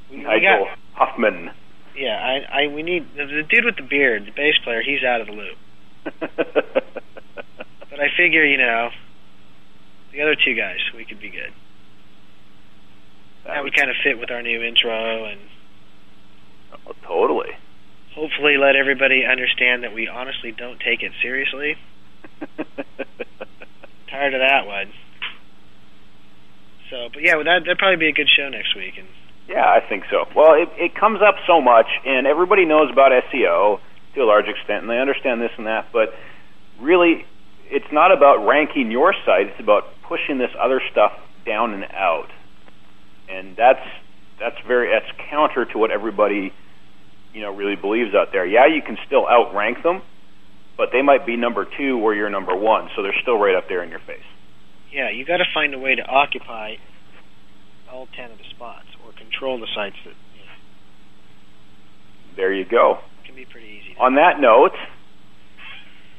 [0.08, 1.50] We, we Nigel got Huffman.
[1.96, 4.82] Yeah, I, I we need the, the dude with the beard, the bass player.
[4.82, 5.58] He's out of the loop.
[7.88, 8.90] But I figure, you know,
[10.16, 11.52] the other two guys, we could be good.
[13.46, 15.40] That would kind of fit with our new intro, and
[16.86, 17.50] Oh, totally.
[18.14, 21.76] hopefully let everybody understand that we honestly don't take it seriously.
[24.10, 24.90] Tired of that one.
[26.90, 28.94] So, but yeah, that that'd probably be a good show next week.
[28.98, 29.06] And
[29.48, 30.24] Yeah, I think so.
[30.34, 33.80] Well, it, it comes up so much, and everybody knows about SEO
[34.14, 36.14] to a large extent, and they understand this and that, but
[36.80, 37.26] really,
[37.70, 39.46] it's not about ranking your site.
[39.48, 41.12] It's about pushing this other stuff
[41.44, 42.28] down and out,
[43.28, 43.84] and that's
[44.38, 46.52] that's very that's counter to what everybody
[47.32, 48.46] you know really believes out there.
[48.46, 50.02] Yeah, you can still outrank them,
[50.76, 53.64] but they might be number two where you're number one, so they're still right up
[53.68, 54.24] there in your face.
[54.92, 56.74] yeah, you got to find a way to occupy
[57.92, 60.52] all ten of the spots or control the sites that you know,
[62.36, 62.98] There you go.
[63.24, 63.96] can be pretty easy.
[63.98, 64.74] On that note,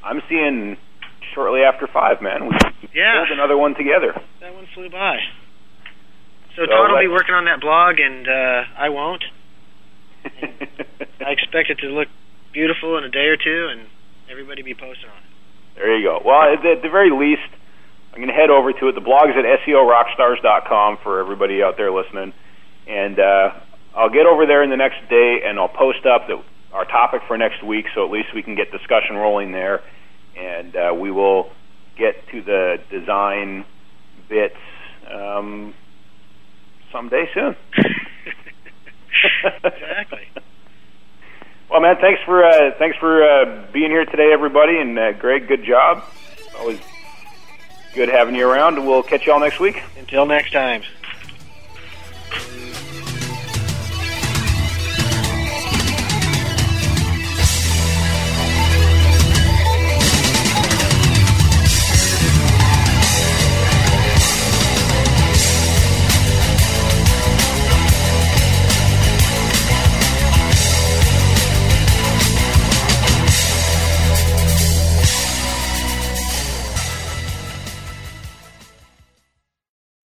[0.04, 0.78] I'm seeing
[1.38, 2.48] shortly after five, man.
[2.50, 2.58] We
[2.94, 3.20] Yeah.
[3.20, 4.20] pulled another one together.
[4.42, 5.20] That one flew by.
[6.56, 9.24] So, So Todd will be working on that blog, and uh, I won't.
[10.26, 12.08] I expect it to look
[12.54, 13.82] beautiful in a day or two, and
[14.32, 15.76] everybody be posting on it.
[15.76, 16.22] There you go.
[16.26, 17.46] Well, at the, at the very least,
[18.12, 18.96] I'm going to head over to it.
[18.96, 22.34] The blog is at SEOrockstars.com for everybody out there listening,
[22.88, 23.52] and uh,
[23.96, 26.42] I'll get over there in the next day, and I'll post up the,
[26.74, 29.84] our topic for next week, so at least we can get discussion rolling there,
[30.38, 31.50] and uh, we will
[31.98, 33.66] get to the design
[34.30, 34.56] bits
[35.12, 35.74] um,
[36.92, 37.56] someday soon.
[39.64, 40.28] exactly.
[41.70, 45.48] Well, man, thanks for uh, thanks for uh, being here today, everybody, and uh, Greg,
[45.48, 46.04] good job.
[46.58, 46.80] Always
[47.94, 48.86] good having you around.
[48.86, 49.82] We'll catch you all next week.
[49.98, 50.84] Until next time.